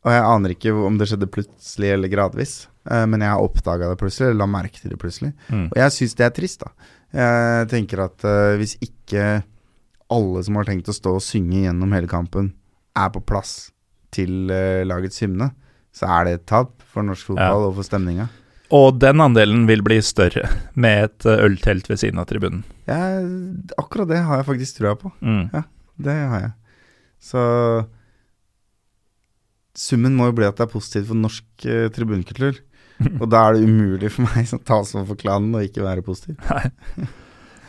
[0.07, 2.55] Og jeg aner ikke om det skjedde plutselig eller gradvis,
[2.91, 5.33] uh, men jeg oppdaga det plutselig, eller la merke til det plutselig.
[5.51, 5.67] Mm.
[5.73, 6.93] Og jeg syns det er trist, da.
[7.17, 9.27] Jeg tenker at uh, hvis ikke
[10.15, 12.53] alle som har tenkt å stå og synge gjennom hele kampen,
[12.97, 13.73] er på plass
[14.15, 15.51] til uh, lagets hymne,
[15.97, 17.71] så er det et tap for norsk fotball ja.
[17.71, 18.29] og for stemninga.
[18.75, 22.65] Og den andelen vil bli større med et eh, øltelt ved siden av tribunen.
[22.89, 22.99] Ja,
[23.79, 25.13] akkurat det har jeg faktisk trua på.
[25.23, 25.45] Mm.
[25.55, 25.63] Ja,
[26.09, 26.53] det har jeg.
[27.23, 27.43] Så
[29.81, 32.63] summen må jo bli at det er positivt for norsk eh, tribunkultur.
[33.21, 36.39] og da er det umulig for meg som talsmann for klanen å ikke være positiv.
[36.49, 37.09] Nei.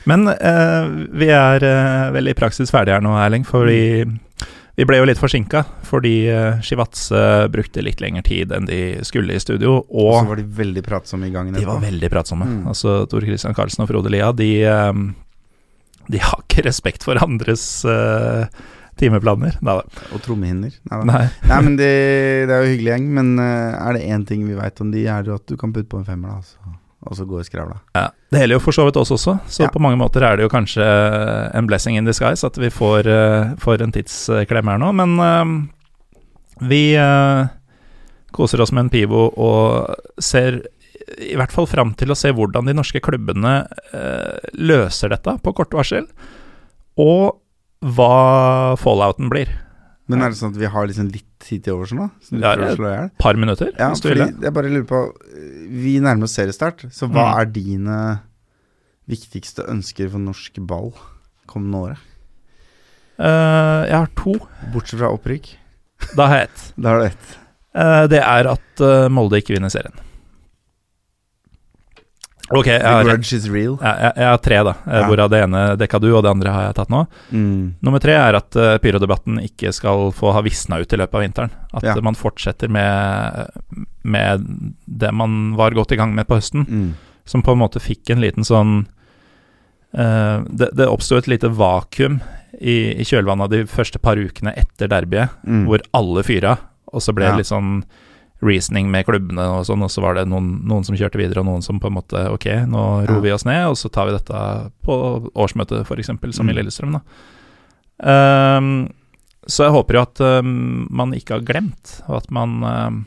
[0.08, 0.86] Men eh,
[1.20, 4.08] vi er eh, vel i praksis ferdige her nå, Erling, fordi.
[4.78, 9.34] Vi ble jo litt forsinka fordi eh, Shivatse brukte litt lengre tid enn de skulle
[9.34, 9.80] i studio.
[9.90, 11.58] Og, og så var de veldig pratsomme i gangen.
[11.58, 12.46] De var veldig pratsomme.
[12.46, 12.60] Mm.
[12.70, 15.08] Altså Tor Christian Karlsen og Frode Lia, de, um,
[16.14, 18.46] de har ikke respekt for andres uh,
[19.00, 19.58] timeplaner.
[19.66, 19.86] Neida.
[20.16, 20.74] Og trommehinner.
[20.90, 21.24] Nei.
[21.52, 21.94] Nei, men det,
[22.50, 23.08] det, er jo hyggelig gjeng.
[23.18, 25.74] Men uh, er det én ting vi veit om de, er det at du kan
[25.76, 26.42] putte på en femmer, da.
[26.42, 26.78] Altså.
[27.08, 27.80] og så gå i skravla.
[27.96, 29.70] Ja, Det gjelder jo for så vidt oss også, så Ja.
[29.72, 30.84] på mange måter er det jo kanskje
[31.56, 34.92] en blessing in disguise at vi får, eh, får en tidsklem her nå.
[34.92, 37.48] Men uh, vi uh,
[38.32, 40.64] koser oss med en pivo og ser
[41.18, 43.62] i hvert fall fram til å se hvordan de norske klubbene
[43.94, 46.08] uh, løser dette på kort varsel,
[46.98, 47.38] og
[47.82, 49.50] hva fallouten blir.
[50.08, 52.08] Men er det sånn at vi har liksom litt tid til overs nå?
[52.32, 53.12] Ja, et?
[53.20, 55.02] Par minutter, Ja, fordi jeg bare lurer på
[55.68, 57.40] Vi nærmer oss seriestart, så hva Mm.
[57.42, 57.98] er dine
[59.08, 60.94] viktigste ønsker for norsk ball
[61.46, 61.98] kommende året?
[63.20, 64.34] Uh, jeg har to.
[64.74, 65.52] Bortsett fra opprykk.
[66.16, 66.74] Da har jeg ett.
[66.78, 67.38] Du ett.
[67.78, 69.94] Eh, det er at eh, Molde ikke vinner serien.
[72.50, 73.74] Ok, jeg The har, grudge is real.
[73.82, 74.74] jeg, jeg, jeg har tre, da.
[74.88, 75.02] Ja.
[75.10, 77.02] Hvorav det ene dekka du, og det andre har jeg tatt nå.
[77.32, 77.74] Mm.
[77.84, 81.26] Nummer tre er at uh, pyrodebatten ikke skal få ha visna ut i løpet av
[81.26, 81.52] vinteren.
[81.74, 81.96] At Ja.
[82.02, 83.52] man fortsetter med,
[84.04, 84.48] med
[84.88, 86.64] det man var godt i gang med på høsten.
[86.70, 86.94] Mm.
[87.28, 88.88] Som på en måte fikk en liten sånn
[89.98, 92.22] uh, Det, det oppsto et lite vakuum
[92.62, 95.66] i, i kjølvannet av de første par ukene etter derbyet, Mm.
[95.68, 96.56] hvor alle fyra,
[96.94, 97.32] og så ble Ja.
[97.36, 97.84] det litt sånn
[98.42, 101.48] reasoning med klubbene og sånn, og så var det noen, noen som kjørte videre, og
[101.50, 103.24] noen som på en måte Ok, nå roer Ja.
[103.24, 104.42] vi oss ned, og så tar vi dette
[104.86, 106.56] på årsmøtet, f.eks., som i Mm.
[106.60, 107.02] Lillestrøm, da.
[108.58, 108.90] Um,
[109.48, 113.06] så jeg håper jo at um, man ikke har glemt, og at man ehm,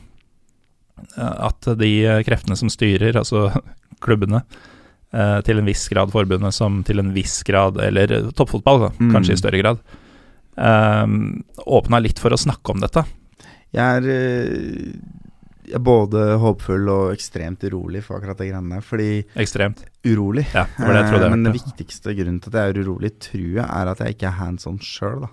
[1.17, 3.47] At de kreftene som styrer, altså
[4.05, 4.43] klubbene,
[5.13, 9.11] uh, til en viss grad forbundet, som til en viss grad Eller toppfotball, da, Mm.
[9.15, 9.79] kanskje i større grad.
[10.57, 13.05] Um, åpna litt for å snakke om dette.
[13.71, 14.93] Jeg er, eh,
[15.71, 18.85] jeg er både håpfull og ekstremt urolig for akkurat det greiene der.
[18.85, 19.85] Fordi Ekstremt.
[20.03, 22.73] urolig Ja, det det jeg trodde Eh, jeg Men det viktigste grunnen til at jeg
[22.73, 25.31] er urolig, tror jeg, er at jeg ikke er hands on sjøl, da.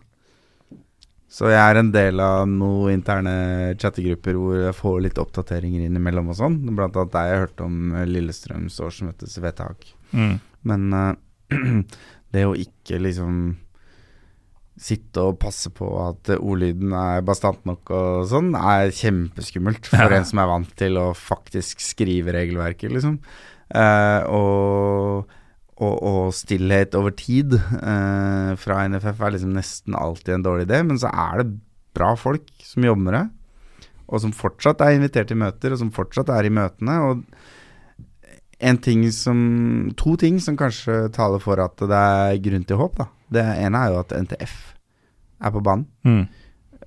[1.28, 6.30] Så jeg er en del av noen interne chattegrupper hvor jeg får litt oppdateringer innimellom
[6.32, 6.56] og sånn.
[6.72, 9.90] Blant annet der jeg hørte om eh, Lillestrøms årsmøtes vedtak.
[10.16, 10.38] Mm.
[10.70, 11.12] Men uh,
[12.32, 13.58] det å ikke liksom
[14.78, 20.20] sitte og passe på at ordlyden er bastant nok og sånn, er kjempeskummelt for Ja.
[20.20, 23.18] en som er vant til å faktisk skrive regelverket, liksom.
[23.74, 25.26] Eh, og,
[25.76, 30.80] og, og stillhet over tid eh, fra NFF er liksom nesten alltid en dårlig idé,
[30.86, 31.58] men så er det
[31.98, 33.26] bra folk som jobber med det,
[34.08, 37.00] og som fortsatt er invitert til møter, og som fortsatt er i møtene.
[37.10, 37.26] og
[38.58, 39.38] en ting som,
[39.94, 42.96] to ting som kanskje taler for at det er grunn til håp.
[42.98, 43.04] da.
[43.32, 44.54] Det ene er jo at NTF
[45.40, 46.24] er på banen Mm.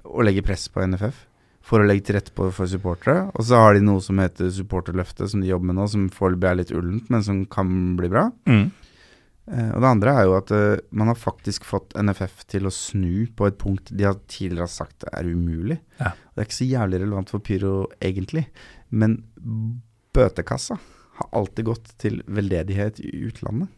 [0.06, 1.28] og legger press på NFF
[1.62, 3.30] for å legge til rette på for supportere.
[3.38, 6.50] Og så har de noe som heter supporterløftet, som de jobber med nå, som foreløpig
[6.50, 8.32] er litt ullent, men som kan bli bra.
[8.50, 8.72] Mm.
[9.52, 12.74] Uh, og det andre er jo at uh, man har faktisk fått NFF til å
[12.74, 15.80] snu på et punkt de har tidligere har sagt er umulig.
[16.00, 16.12] Ja.
[16.34, 18.48] Det er ikke så jævlig relevant for Pyro egentlig,
[18.90, 19.20] men
[20.16, 20.78] bøtekassa
[21.22, 23.70] har alltid gått til veldedighet i utlandet.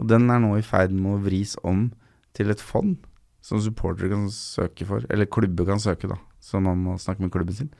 [0.00, 1.90] Og den er nå i ferd med å vris om
[2.36, 2.96] til et fond
[3.44, 7.32] som supportere kan søke for, eller klubber kan søke, da, så man må snakke med
[7.32, 7.70] klubben sin.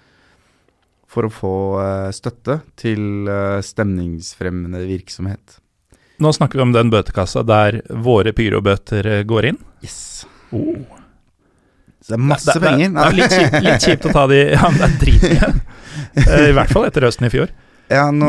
[1.11, 5.59] For å få eh, støtte til eh, stemningsfremmende virksomhet.
[6.21, 9.61] Nå snakker vi om den bøtekassa der våre pyrobøter eh, går inn.
[9.85, 10.27] Yes.
[10.53, 10.77] Oh.
[12.01, 12.93] Så det er masse det, det, penger.
[12.95, 15.51] Det er litt, kjipt, litt kjipt å ta de Ja, men det er dritmye.
[16.51, 17.53] I hvert fall etter høsten i fjor.
[17.91, 18.27] Ja, nå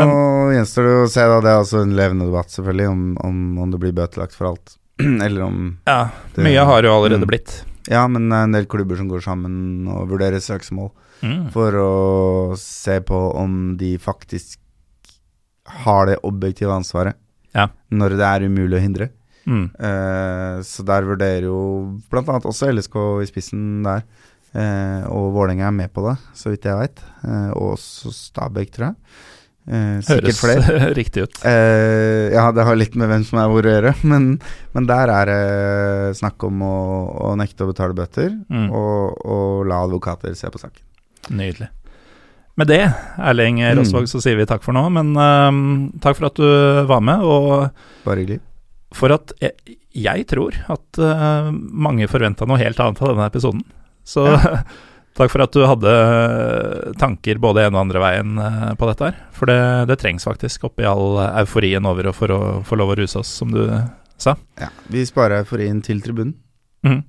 [0.56, 1.40] gjenstår det å se, da.
[1.44, 4.74] Det er også en levende debatt, selvfølgelig, om, om, om det blir bøtelagt for alt.
[5.26, 7.30] Eller om Ja, Det- mye har jo allerede Mm.
[7.30, 7.64] blitt.
[7.90, 10.92] Ja, men det er en del klubber som går sammen og vurderer søksmål
[11.22, 11.52] Mm.
[11.54, 14.58] for å se på om de faktisk
[15.86, 17.14] har det objektive ansvaret
[17.54, 17.68] Ja.
[17.92, 19.10] når det er umulig å hindre.
[19.46, 19.72] Mm.
[19.80, 24.04] Eh, så der vurderer jo annet også LSK i spissen der.
[24.54, 27.00] Eh, og Vålerenga er med på det, så vidt jeg veit.
[27.24, 28.96] Eh, og også Stabæk, tror jeg.
[29.72, 30.78] Eh, Høres flere.
[31.00, 31.38] riktig ut.
[31.48, 34.26] Eh, ja, det har litt med hvem som er hvor å gjøre, men,
[34.76, 36.76] men der er det snakk om å,
[37.32, 38.68] å nekte å betale bøter, Mm.
[38.76, 40.84] og, og la advokater se på saken.
[41.38, 41.70] Nydelig.
[42.60, 42.82] Med det,
[43.18, 43.86] Erling Mm.
[44.12, 44.84] Så sier vi takk for nå.
[44.92, 45.62] Men ehm,
[46.04, 47.70] takk for at du var med, og
[48.04, 48.42] Bare hyggelig.
[48.94, 53.64] for at jeg, jeg tror at uh, mange forventa noe helt annet av denne episoden.
[54.04, 54.28] Så
[55.18, 55.94] takk for at du hadde
[57.02, 59.18] tanker både en og andre veien eh, på dette her.
[59.36, 59.60] For det,
[59.92, 63.32] det trengs faktisk, oppi all euforien over og for å få lov å ruse oss,
[63.42, 63.64] som du
[64.22, 64.38] sa.
[64.62, 66.36] Ja, vi sparer euforien til tribunen.
[66.88, 67.02] Mm.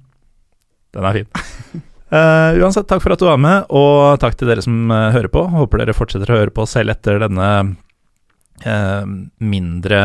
[0.93, 1.83] Den er fin.
[2.13, 5.33] Uh, uansett, takk for at du var med, og takk til dere som eh, hører
[5.33, 5.45] på.
[5.57, 7.51] Håper dere fortsetter å høre på selv etter denne
[8.67, 9.05] uh,
[9.41, 10.03] mindre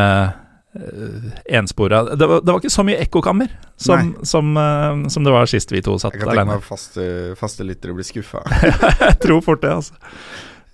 [1.48, 3.48] enspora det, var- det var ikke så mye ekkokammer
[3.80, 6.66] som, som, uh, som det var sist vi to satt Jeg kan tenke meg at
[6.68, 7.06] faste,
[7.40, 8.42] faste lyttere blir skuffa.
[9.00, 9.94] Jeg tror fort det, altså.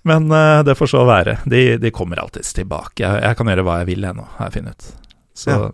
[0.05, 1.37] Men uh, det får så være.
[1.49, 3.01] De, de kommer alltids tilbake.
[3.05, 5.07] Jeg, jeg kan gjøre hva jeg vil, ennå, har jeg funnet ut.
[5.33, 5.71] Så Ja.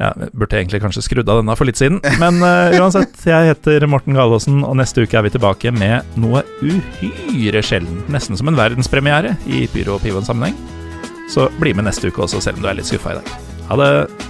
[0.00, 0.10] ja.
[0.24, 2.00] jeg burde egentlig kanskje skrudd av denne for litt siden.
[2.22, 6.42] Men uh, uansett, jeg heter Morten Galaasen, og neste uke er vi tilbake med noe
[6.64, 8.08] uhyre sjeldent.
[8.10, 10.58] Nesten som en verdenspremiere i Pyro og Pivon-sammenheng.
[11.30, 13.32] Så bli med neste uke også, selv om du er litt skuffa i dag.
[13.70, 14.29] Ha det.